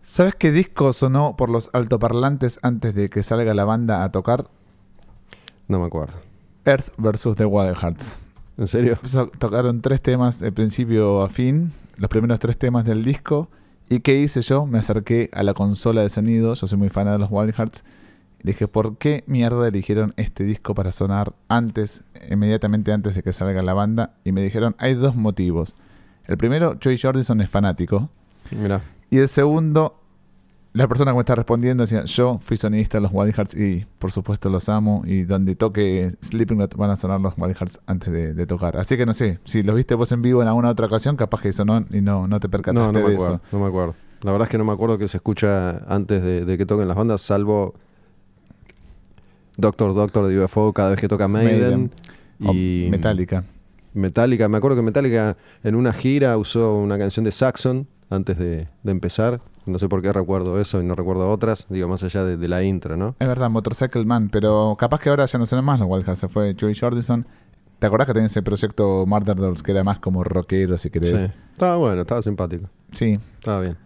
¿Sabes 0.02 0.34
qué 0.34 0.52
disco 0.52 0.94
sonó 0.94 1.36
por 1.36 1.50
los 1.50 1.68
altoparlantes 1.74 2.58
antes 2.62 2.94
de 2.94 3.10
que 3.10 3.22
salga 3.22 3.52
la 3.52 3.66
banda 3.66 4.04
a 4.04 4.10
tocar? 4.10 4.48
No 5.68 5.78
me 5.78 5.86
acuerdo. 5.86 6.18
Earth 6.64 6.88
vs. 6.96 7.36
The 7.36 7.44
Wild 7.44 7.76
Hearts. 7.76 8.20
¿En 8.56 8.68
serio? 8.68 8.98
Tocaron 9.38 9.82
tres 9.82 10.00
temas 10.00 10.40
de 10.40 10.50
principio 10.50 11.22
a 11.22 11.28
fin, 11.28 11.72
los 11.96 12.08
primeros 12.08 12.40
tres 12.40 12.56
temas 12.56 12.86
del 12.86 13.04
disco. 13.04 13.48
¿Y 13.90 14.00
qué 14.00 14.18
hice 14.18 14.42
yo? 14.42 14.66
Me 14.66 14.78
acerqué 14.78 15.30
a 15.32 15.42
la 15.42 15.54
consola 15.54 16.02
de 16.02 16.08
sonido, 16.08 16.54
yo 16.54 16.66
soy 16.66 16.78
muy 16.78 16.88
fan 16.88 17.06
de 17.06 17.18
los 17.18 17.28
Wild 17.30 17.54
Hearts. 17.54 17.84
Dije, 18.42 18.68
¿por 18.68 18.98
qué 18.98 19.24
mierda 19.26 19.66
eligieron 19.66 20.14
este 20.16 20.44
disco 20.44 20.74
para 20.74 20.92
sonar 20.92 21.34
antes, 21.48 22.04
inmediatamente 22.30 22.92
antes 22.92 23.14
de 23.14 23.22
que 23.22 23.32
salga 23.32 23.62
la 23.62 23.74
banda? 23.74 24.14
Y 24.24 24.32
me 24.32 24.42
dijeron, 24.42 24.76
hay 24.78 24.94
dos 24.94 25.16
motivos. 25.16 25.74
El 26.24 26.36
primero, 26.38 26.78
Joey 26.82 26.98
Jordison 26.98 27.40
es 27.40 27.50
fanático. 27.50 28.10
Mira, 28.50 28.82
Y 29.10 29.18
el 29.18 29.28
segundo, 29.28 30.00
la 30.72 30.86
persona 30.86 31.10
que 31.10 31.16
me 31.16 31.20
está 31.20 31.34
respondiendo 31.34 31.82
decía, 31.82 32.04
yo 32.04 32.38
fui 32.40 32.56
sonidista 32.56 32.98
de 32.98 33.02
los 33.02 33.10
Wild 33.12 33.34
Hearts 33.34 33.54
y 33.56 33.86
por 33.98 34.12
supuesto 34.12 34.48
los 34.50 34.68
amo 34.68 35.02
y 35.04 35.22
donde 35.24 35.56
toque 35.56 36.10
Slipknot 36.22 36.76
van 36.76 36.90
a 36.90 36.96
sonar 36.96 37.20
los 37.20 37.34
Wild 37.36 37.56
Hearts 37.56 37.80
antes 37.86 38.12
de, 38.12 38.34
de 38.34 38.46
tocar. 38.46 38.76
Así 38.76 38.96
que 38.96 39.04
no 39.04 39.14
sé, 39.14 39.40
si 39.44 39.62
los 39.64 39.74
viste 39.74 39.94
vos 39.94 40.12
en 40.12 40.22
vivo 40.22 40.42
en 40.42 40.48
alguna 40.48 40.68
otra 40.68 40.86
ocasión, 40.86 41.16
capaz 41.16 41.40
que 41.42 41.52
sonó 41.52 41.84
y 41.90 42.00
no, 42.02 42.28
no 42.28 42.38
te 42.38 42.48
percataste 42.48 42.78
no, 42.80 42.92
no 42.92 42.92
me 42.92 43.08
de 43.10 43.14
acuerdo. 43.16 43.34
eso. 43.36 43.42
No 43.50 43.58
me 43.58 43.66
acuerdo. 43.66 43.94
La 44.22 44.32
verdad 44.32 44.46
es 44.46 44.50
que 44.50 44.58
no 44.58 44.64
me 44.64 44.72
acuerdo 44.72 44.98
que 44.98 45.08
se 45.08 45.16
escucha 45.16 45.78
antes 45.92 46.22
de, 46.22 46.44
de 46.44 46.58
que 46.58 46.66
toquen 46.66 46.86
las 46.88 46.96
bandas, 46.96 47.20
salvo 47.22 47.74
Doctor 49.58 49.92
Doctor 49.92 50.26
de 50.26 50.42
UFO 50.42 50.72
cada 50.72 50.90
vez 50.90 50.98
que 51.00 51.08
toca 51.08 51.28
Maiden. 51.28 51.90
O 52.42 52.52
Y 52.54 52.88
Metallica. 52.90 53.44
Metallica, 53.92 54.48
me 54.48 54.56
acuerdo 54.56 54.76
que 54.76 54.82
Metallica 54.82 55.36
en 55.64 55.74
una 55.74 55.92
gira 55.92 56.36
usó 56.38 56.76
una 56.78 56.96
canción 56.98 57.24
de 57.24 57.32
Saxon 57.32 57.86
antes 58.08 58.38
de, 58.38 58.68
de 58.82 58.90
empezar. 58.92 59.40
No 59.66 59.78
sé 59.78 59.88
por 59.88 60.00
qué 60.00 60.12
recuerdo 60.12 60.58
eso 60.60 60.80
y 60.80 60.84
no 60.84 60.94
recuerdo 60.94 61.28
otras, 61.30 61.66
digo, 61.68 61.88
más 61.88 62.02
allá 62.02 62.24
de, 62.24 62.36
de 62.38 62.48
la 62.48 62.62
intro, 62.62 62.96
¿no? 62.96 63.16
Es 63.18 63.28
verdad, 63.28 63.50
Motorcycle 63.50 64.04
Man, 64.06 64.30
pero 64.30 64.76
capaz 64.78 65.00
que 65.00 65.10
ahora 65.10 65.26
ya 65.26 65.38
no 65.38 65.44
suenan 65.44 65.64
más 65.64 65.78
los 65.80 65.88
Wild 65.90 66.04
Hearts, 66.06 66.20
se 66.20 66.28
fue 66.28 66.56
Joey 66.58 66.74
Jordison. 66.74 67.26
¿Te 67.78 67.86
acordás 67.86 68.06
que 68.06 68.14
tenía 68.14 68.26
ese 68.26 68.42
proyecto 68.42 69.04
Murder 69.06 69.36
Dolls 69.36 69.62
que 69.62 69.72
era 69.72 69.84
más 69.84 70.00
como 70.00 70.24
rockero, 70.24 70.78
si 70.78 70.88
querés? 70.90 71.22
Sí. 71.24 71.30
Estaba 71.52 71.76
bueno, 71.76 72.00
estaba 72.00 72.22
simpático. 72.22 72.68
sí. 72.92 73.18
Estaba 73.38 73.60
bien. 73.60 73.76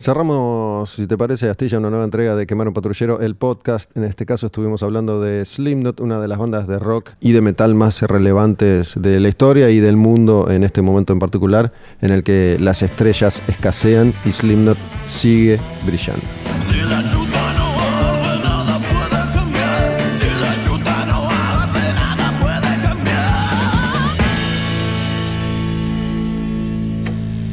Cerramos, 0.00 0.90
si 0.90 1.08
te 1.08 1.18
parece, 1.18 1.50
Astilla, 1.50 1.78
una 1.78 1.90
nueva 1.90 2.04
entrega 2.04 2.36
de 2.36 2.46
Quemar 2.46 2.68
un 2.68 2.74
Patrullero, 2.74 3.20
el 3.20 3.34
podcast. 3.34 3.90
En 3.96 4.04
este 4.04 4.26
caso 4.26 4.46
estuvimos 4.46 4.84
hablando 4.84 5.20
de 5.20 5.44
Slipknot, 5.44 5.98
una 5.98 6.20
de 6.20 6.28
las 6.28 6.38
bandas 6.38 6.68
de 6.68 6.78
rock 6.78 7.10
y 7.20 7.32
de 7.32 7.40
metal 7.40 7.74
más 7.74 8.00
relevantes 8.02 8.94
de 8.96 9.18
la 9.18 9.28
historia 9.28 9.70
y 9.70 9.80
del 9.80 9.96
mundo 9.96 10.52
en 10.52 10.62
este 10.62 10.82
momento 10.82 11.12
en 11.12 11.18
particular, 11.18 11.72
en 12.00 12.12
el 12.12 12.22
que 12.22 12.58
las 12.60 12.84
estrellas 12.84 13.42
escasean 13.48 14.14
y 14.24 14.30
Slipknot 14.30 14.78
sigue 15.04 15.58
brillando. 15.84 16.22
Si 16.64 16.76
la 16.76 16.98
ayuda 16.98 17.54
no 17.58 17.74
arde, 17.80 18.38
nada 18.44 18.78
puede 18.78 19.34
cambiar. 19.34 20.00
Si 20.16 20.26
la 20.26 20.52
ayuda 20.52 21.06
no 21.06 21.28
arde, 21.28 21.92
nada 21.94 22.38
puede 22.40 22.82
cambiar. 22.84 23.18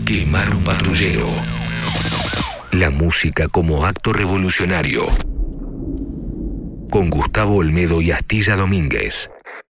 Quemar 0.06 0.56
un 0.56 0.64
patrullero. 0.64 1.45
La 2.76 2.90
música 2.90 3.48
como 3.48 3.86
acto 3.86 4.12
revolucionario. 4.12 5.06
Con 6.92 7.10
Gustavo 7.10 7.56
Olmedo 7.56 8.02
y 8.02 8.12
Astilla 8.12 8.58
Domínguez. 8.58 9.30